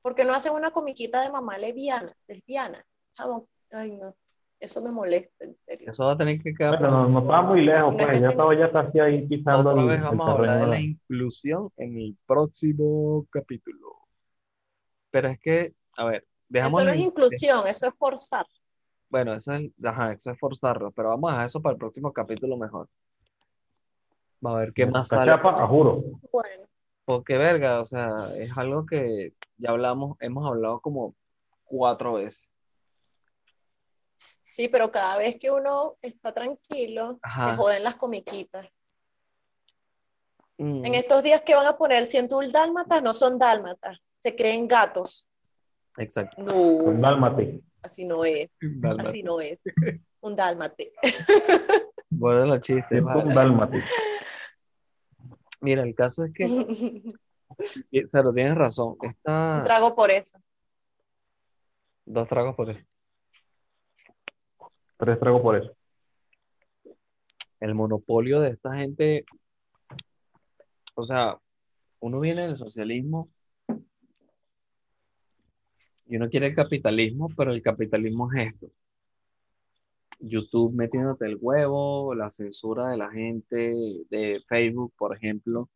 ¿por 0.01 0.15
qué 0.15 0.23
no 0.23 0.33
hacen 0.33 0.53
una 0.53 0.71
comiquita 0.71 1.21
de 1.21 1.29
mamá 1.29 1.57
lesbiana? 1.57 2.15
lesbiana? 2.27 2.85
Chamo, 3.13 3.47
ay 3.71 3.91
no, 3.91 4.15
eso 4.63 4.81
me 4.81 4.91
molesta, 4.91 5.43
en 5.43 5.55
serio. 5.65 5.91
eso 5.91 6.05
va 6.05 6.13
a 6.13 6.17
tener 6.17 6.41
que 6.41 6.53
quedar. 6.53 6.79
Bueno, 6.79 7.03
no, 7.03 7.09
no 7.09 7.19
estaba 7.19 7.41
muy 7.41 7.65
lejos, 7.65 7.95
pues, 7.97 8.21
ya 8.21 8.29
estaba 8.29 8.57
ya 8.57 8.71
casi 8.71 8.99
ahí 8.99 9.27
pisando 9.27 9.71
Otra 9.71 9.83
vez 9.83 9.99
el 9.99 10.03
vamos 10.05 10.27
a 10.27 10.31
hablar 10.31 10.59
de 10.61 10.67
la 10.67 10.79
inclusión 10.79 11.69
en 11.77 11.97
el 11.97 12.17
próximo 12.25 13.25
capítulo. 13.29 13.97
Pero 15.11 15.27
es 15.27 15.39
que, 15.39 15.73
a 15.97 16.05
ver, 16.05 16.25
dejamos 16.47 16.79
Eso 16.79 16.87
no 16.87 16.93
es 16.93 16.99
in- 16.99 17.05
inclusión, 17.07 17.67
eso 17.67 17.87
es 17.87 17.93
forzar. 17.95 18.45
Bueno, 19.09 19.33
eso 19.33 19.53
es, 19.53 19.69
ajá, 19.83 20.13
eso 20.13 20.31
es 20.31 20.39
forzarlo, 20.39 20.91
pero 20.91 21.09
vamos 21.09 21.29
a 21.29 21.33
dejar 21.33 21.45
eso 21.47 21.61
para 21.61 21.73
el 21.73 21.79
próximo 21.79 22.13
capítulo 22.13 22.55
mejor. 22.55 22.87
Va 24.45 24.55
a 24.55 24.59
ver 24.59 24.73
qué 24.73 24.85
más 24.85 25.09
sale. 25.09 25.37
Juro. 25.67 26.03
Bueno, 26.31 26.65
Porque, 27.05 27.37
verga, 27.37 27.81
o 27.81 27.85
sea, 27.85 28.29
es 28.37 28.57
algo 28.57 28.85
que 28.85 29.33
ya 29.57 29.71
hablamos, 29.71 30.17
hemos 30.21 30.47
hablado 30.47 30.79
como 30.79 31.15
cuatro 31.65 32.13
veces. 32.13 32.41
Sí, 34.53 34.67
pero 34.67 34.91
cada 34.91 35.17
vez 35.17 35.37
que 35.39 35.49
uno 35.49 35.95
está 36.01 36.31
tranquilo, 36.31 37.17
Ajá. 37.23 37.51
te 37.51 37.55
joden 37.57 37.83
las 37.83 37.95
comiquitas. 37.95 38.67
Mm, 40.59 40.85
En 40.85 40.93
estos 40.93 41.23
días 41.23 41.41
que 41.41 41.55
van 41.55 41.65
a 41.65 41.75
poner 41.75 42.05
101 42.05 42.51
dálmatas, 42.51 43.01
no 43.01 43.13
son 43.13 43.39
dálmatas, 43.39 43.97
se 44.19 44.35
creen 44.35 44.67
gatos. 44.67 45.27
Exacto. 45.97 46.41
No, 46.41 46.91
dálmate. 47.01 47.61
así 47.81 48.05
no 48.05 48.23
es. 48.25 48.51
Así 48.99 49.23
no 49.23 49.41
es. 49.41 49.59
Un 50.21 50.35
dálmate. 50.35 50.93
Bueno, 52.09 52.45
los 52.45 52.61
chistes, 52.61 53.01
un 53.03 53.33
dálmate. 53.35 53.83
Mira, 55.59 55.83
el 55.83 55.93
caso 55.95 56.23
es 56.23 56.31
que, 56.33 56.45
Un 56.45 57.19
eh, 57.91 58.03
Cero, 58.05 58.31
tienes 58.33 58.55
razón. 58.55 58.95
Está 59.01 59.63
trago 59.65 59.93
por 59.95 60.11
eso. 60.11 60.37
dos 62.05 62.27
tragos 62.29 62.55
por 62.55 62.69
eso. 62.69 62.85
Tres 64.97 65.19
tragos 65.19 65.41
por 65.41 65.57
eso. 65.57 65.75
El 67.59 67.75
monopolio 67.75 68.39
de 68.41 68.49
esta 68.49 68.73
gente, 68.75 69.25
o 70.95 71.03
sea, 71.03 71.37
uno 71.99 72.19
viene 72.19 72.47
del 72.47 72.57
socialismo 72.57 73.29
y 76.05 76.17
uno 76.17 76.29
quiere 76.29 76.47
el 76.47 76.55
capitalismo, 76.55 77.29
pero 77.35 77.53
el 77.53 77.61
capitalismo 77.61 78.31
es 78.33 78.53
esto. 78.53 78.67
YouTube 80.19 80.73
metiéndote 80.73 81.25
el 81.25 81.37
huevo, 81.39 82.13
la 82.13 82.31
censura 82.31 82.89
de 82.89 82.97
la 82.97 83.09
gente, 83.09 83.73
de 84.09 84.41
Facebook, 84.47 84.93
por 84.97 85.15
ejemplo, 85.15 85.69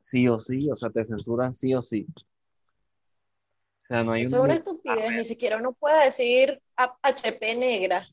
sí 0.00 0.28
o 0.28 0.38
sí, 0.38 0.70
o 0.70 0.76
sea, 0.76 0.90
te 0.90 1.04
censuran 1.04 1.52
sí 1.52 1.74
o 1.74 1.82
sí. 1.82 2.06
O 3.82 3.86
sea, 3.88 4.04
no 4.04 4.12
hay 4.12 4.22
Eso 4.22 4.36
es 4.36 4.40
un... 4.40 4.44
una 4.46 4.54
estupidez. 4.54 5.12
Ni 5.12 5.24
siquiera 5.24 5.58
uno 5.58 5.72
puede 5.72 6.04
decir 6.04 6.60
HP 6.76 7.56
negra. 7.56 8.06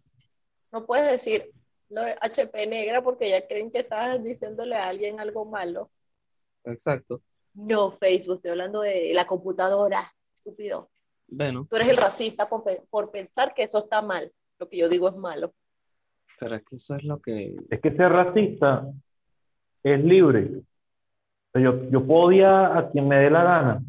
No 0.73 0.87
puedes 0.87 1.09
decir 1.09 1.51
lo 1.89 2.01
de 2.01 2.15
HP 2.19 2.65
negra 2.65 3.03
porque 3.03 3.29
ya 3.29 3.47
creen 3.47 3.71
que 3.71 3.79
estás 3.81 4.21
diciéndole 4.23 4.75
a 4.75 4.87
alguien 4.87 5.19
algo 5.19 5.45
malo. 5.45 5.91
Exacto. 6.65 7.21
No, 7.53 7.91
Facebook, 7.91 8.37
estoy 8.37 8.51
hablando 8.51 8.81
de 8.81 9.13
la 9.13 9.27
computadora. 9.27 10.11
Estúpido. 10.35 10.89
Bueno, 11.27 11.67
Tú 11.69 11.75
eres 11.75 11.89
el 11.89 11.97
racista 11.97 12.49
por, 12.49 12.63
por 12.89 13.11
pensar 13.11 13.53
que 13.53 13.63
eso 13.63 13.77
está 13.77 14.01
mal. 14.01 14.31
Lo 14.57 14.67
que 14.67 14.77
yo 14.77 14.89
digo 14.89 15.07
es 15.07 15.15
malo. 15.15 15.53
pero 16.39 16.55
es 16.55 16.65
que 16.65 16.77
eso 16.77 16.95
es 16.95 17.03
lo 17.03 17.21
que... 17.21 17.55
Es 17.69 17.79
que 17.79 17.91
ser 17.91 18.11
racista 18.11 18.87
es 19.83 20.03
libre. 20.03 20.61
Yo, 21.53 21.87
yo 21.91 22.05
puedo 22.05 22.23
odiar 22.23 22.77
a 22.77 22.89
quien 22.89 23.07
me 23.07 23.17
dé 23.17 23.29
la 23.29 23.43
gana. 23.43 23.83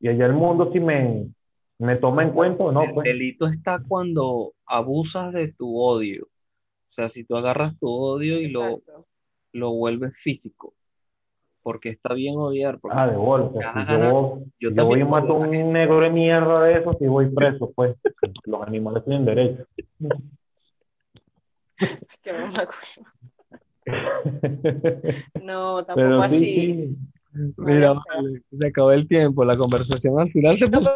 Y 0.00 0.08
allá 0.08 0.26
el 0.26 0.32
mundo 0.32 0.72
si 0.72 0.80
me, 0.80 1.28
me 1.84 1.96
toma 1.96 2.22
en 2.24 2.30
cuenta 2.30 2.64
o 2.64 2.72
no, 2.72 2.82
El 2.82 2.94
pues. 2.94 3.04
delito 3.04 3.46
está 3.46 3.80
cuando 3.86 4.52
abusas 4.66 5.32
de 5.32 5.52
tu 5.52 5.78
odio. 5.80 6.24
O 6.24 6.92
sea, 6.94 7.08
si 7.08 7.24
tú 7.24 7.36
agarras 7.36 7.78
tu 7.78 7.88
odio 7.88 8.40
y 8.40 8.50
lo, 8.50 8.82
lo 9.52 9.72
vuelves 9.72 10.14
físico. 10.22 10.74
porque 11.62 11.88
está 11.88 12.12
bien 12.14 12.34
odiar. 12.36 12.78
Porque 12.78 12.96
Ah, 12.98 13.06
de 13.08 13.16
golpe. 13.16 13.58
Si 13.60 13.92
yo, 13.92 14.38
Yo 14.60 14.68
si 14.70 14.76
yo 14.76 14.84
voy 14.86 15.00
y 15.00 15.04
mato 15.04 15.34
odio 15.34 15.60
un 15.64 15.72
negro 15.72 16.00
de 16.00 16.10
mierda 16.10 16.62
de 16.64 16.78
esos 16.78 16.96
y 17.00 17.06
voy 17.06 17.28
preso, 17.30 17.72
pues. 17.74 17.96
Los 18.44 18.62
animales 18.62 19.02
tienen 19.04 19.24
derecho. 19.24 19.64
Qué. 22.22 22.32
No, 25.42 25.84
tampoco 25.84 25.94
Pero 25.96 26.28
sí, 26.28 26.36
así. 26.36 26.54
sí. 26.54 26.96
Mira, 27.58 27.94
Vale, 27.94 28.00
vale, 28.14 28.42
se 28.52 28.66
acabó 28.68 28.92
el 28.92 29.08
tiempo, 29.08 29.44
la 29.44 29.56
conversación 29.56 30.20
al 30.20 30.30
final 30.30 30.56
se 30.56 30.68
puso. 30.68 30.90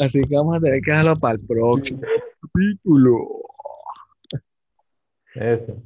Así 0.00 0.20
que 0.22 0.34
vamos 0.34 0.56
a 0.56 0.60
tener 0.60 0.80
que 0.82 0.90
dejarlo 0.90 1.14
para 1.16 1.34
el 1.34 1.40
próximo 1.46 2.00
capítulo. 2.40 3.18
Eso. 5.34 5.76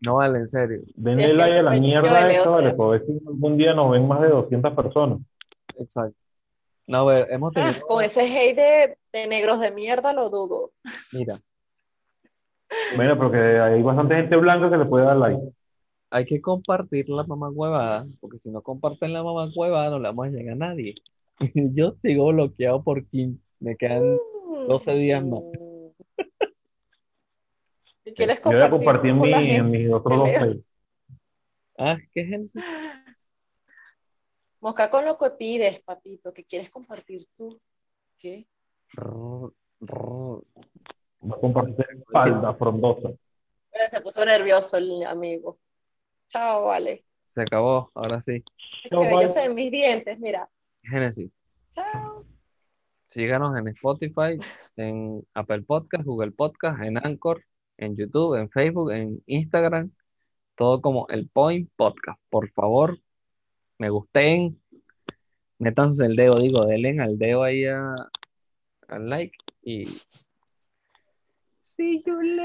No 0.00 0.16
vale, 0.16 0.38
en 0.38 0.48
serio. 0.48 0.80
Denle 0.94 1.28
Sí, 1.30 1.32
like 1.34 1.58
a 1.58 1.62
la 1.62 1.70
mierda 1.72 2.20
leo 2.28 2.38
esta, 2.38 2.50
vale, 2.50 2.74
para 2.74 2.88
ver 2.90 3.06
si 3.06 3.12
algún 3.26 3.56
día 3.56 3.74
nos 3.74 3.90
ven 3.90 4.06
más 4.06 4.20
de 4.20 4.28
200 4.28 4.74
personas. 4.74 5.18
Exacto. 5.76 6.16
No, 6.86 6.98
a 7.08 7.14
ver, 7.14 7.26
hemos 7.30 7.52
Ah, 7.56 7.64
tenido. 7.72 7.86
con 7.86 8.04
ese 8.04 8.20
hate 8.22 8.56
de, 8.56 8.98
de 9.12 9.26
negros 9.26 9.58
de 9.60 9.70
mierda 9.70 10.12
lo 10.12 10.28
dudo. 10.28 10.72
Mira, 11.12 11.40
Bueno, 12.96 13.16
porque 13.16 13.38
hay 13.38 13.82
bastante 13.82 14.16
gente 14.16 14.36
blanca 14.36 14.70
que 14.70 14.76
le 14.76 14.84
puede 14.84 15.06
dar 15.06 15.16
like. 15.16 15.40
hay 16.10 16.24
que 16.26 16.40
compartir 16.40 17.08
la 17.08 17.24
mamá 17.24 17.48
huevada, 17.50 18.06
porque 18.20 18.38
si 18.38 18.50
no 18.50 18.60
comparten 18.62 19.12
la 19.12 19.22
mamá 19.22 19.48
huevada 19.54 19.90
no 19.90 19.98
le 19.98 20.08
vamos 20.08 20.26
a 20.26 20.30
llegar 20.30 20.52
a 20.52 20.56
nadie. 20.56 20.94
Yo 21.54 21.94
sigo 22.02 22.28
bloqueado 22.28 22.82
por 22.82 23.04
15. 23.06 23.42
Me 23.64 23.76
quedan 23.78 24.18
12 24.68 24.92
días 24.92 25.24
más. 25.24 25.42
¿Y 28.04 28.12
quieres 28.12 28.42
Yo 28.42 28.50
voy 28.50 28.60
a 28.60 28.68
compartir 28.68 29.10
compartir 29.12 29.24
en, 29.24 29.30
la 29.30 29.40
mi, 29.40 29.50
en 29.54 29.70
mis 29.70 29.90
otros 29.90 30.18
dos 30.18 30.28
países. 30.28 30.64
Ah, 31.78 31.96
¿qué 32.12 32.24
gente? 32.26 32.60
Mosca 34.60 34.90
con 34.90 35.06
lo 35.06 35.16
que 35.16 35.30
pides, 35.30 35.80
papito, 35.80 36.34
que 36.34 36.44
quieres 36.44 36.68
compartir 36.68 37.26
tú. 37.38 37.58
¿Qué? 38.18 38.46
A 38.98 39.48
compartir 41.40 41.86
espalda 42.00 42.52
frondosa. 42.52 43.12
Pero 43.70 43.90
se 43.90 44.00
puso 44.02 44.26
nervioso 44.26 44.76
el 44.76 45.06
amigo. 45.06 45.58
Chao, 46.28 46.66
vale. 46.66 47.06
Se 47.34 47.40
acabó, 47.40 47.90
ahora 47.94 48.20
sí. 48.20 48.44
Qué 48.82 48.90
Chao, 48.90 49.00
bellos 49.00 49.20
bye. 49.20 49.28
se 49.32 49.40
ven 49.40 49.54
mis 49.54 49.72
dientes, 49.72 50.18
mira. 50.18 50.50
Génesis. 50.82 51.32
Chao. 51.70 52.13
Síganos 53.14 53.56
en 53.56 53.68
Spotify, 53.68 54.38
en 54.76 55.22
Apple 55.34 55.62
Podcast, 55.62 56.04
Google 56.04 56.32
Podcast, 56.32 56.82
en 56.82 56.98
Anchor, 56.98 57.44
en 57.78 57.96
YouTube, 57.96 58.34
en 58.36 58.50
Facebook, 58.50 58.90
en 58.90 59.22
Instagram, 59.26 59.92
todo 60.56 60.80
como 60.80 61.06
el 61.08 61.28
Point 61.28 61.70
Podcast. 61.76 62.20
Por 62.28 62.50
favor, 62.50 62.98
me 63.78 63.88
gusten, 63.90 64.60
métanse 65.58 66.04
el 66.06 66.16
dedo, 66.16 66.40
digo, 66.40 66.66
denle 66.66 67.00
al 67.00 67.16
dedo 67.18 67.44
ahí 67.44 67.64
a- 67.66 67.94
al 68.88 69.08
like 69.08 69.36
y. 69.62 69.84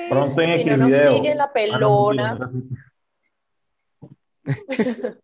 Pronto 0.10 0.42
en 0.42 0.60
Si 0.60 0.66
no 0.66 0.78
nos 0.78 0.96
siguen 0.96 1.38
la 1.38 1.44
Ah, 1.46 1.54
pelona, 1.54 2.52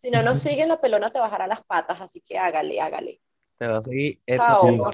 si 0.00 0.10
no 0.10 0.22
nos 0.22 0.40
siguen 0.40 0.68
la 0.68 0.80
pelona 0.80 1.10
te 1.10 1.18
bajará 1.20 1.46
las 1.46 1.62
patas, 1.64 2.00
así 2.00 2.20
que 2.22 2.38
hágale, 2.38 2.80
hágale. 2.80 3.20
Chao. 3.62 3.80
Sí, 3.82 4.18
el 4.26 4.40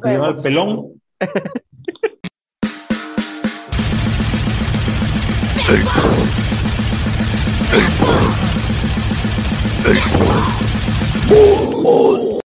vemos. 0.03 0.43
pelón. 0.43 1.01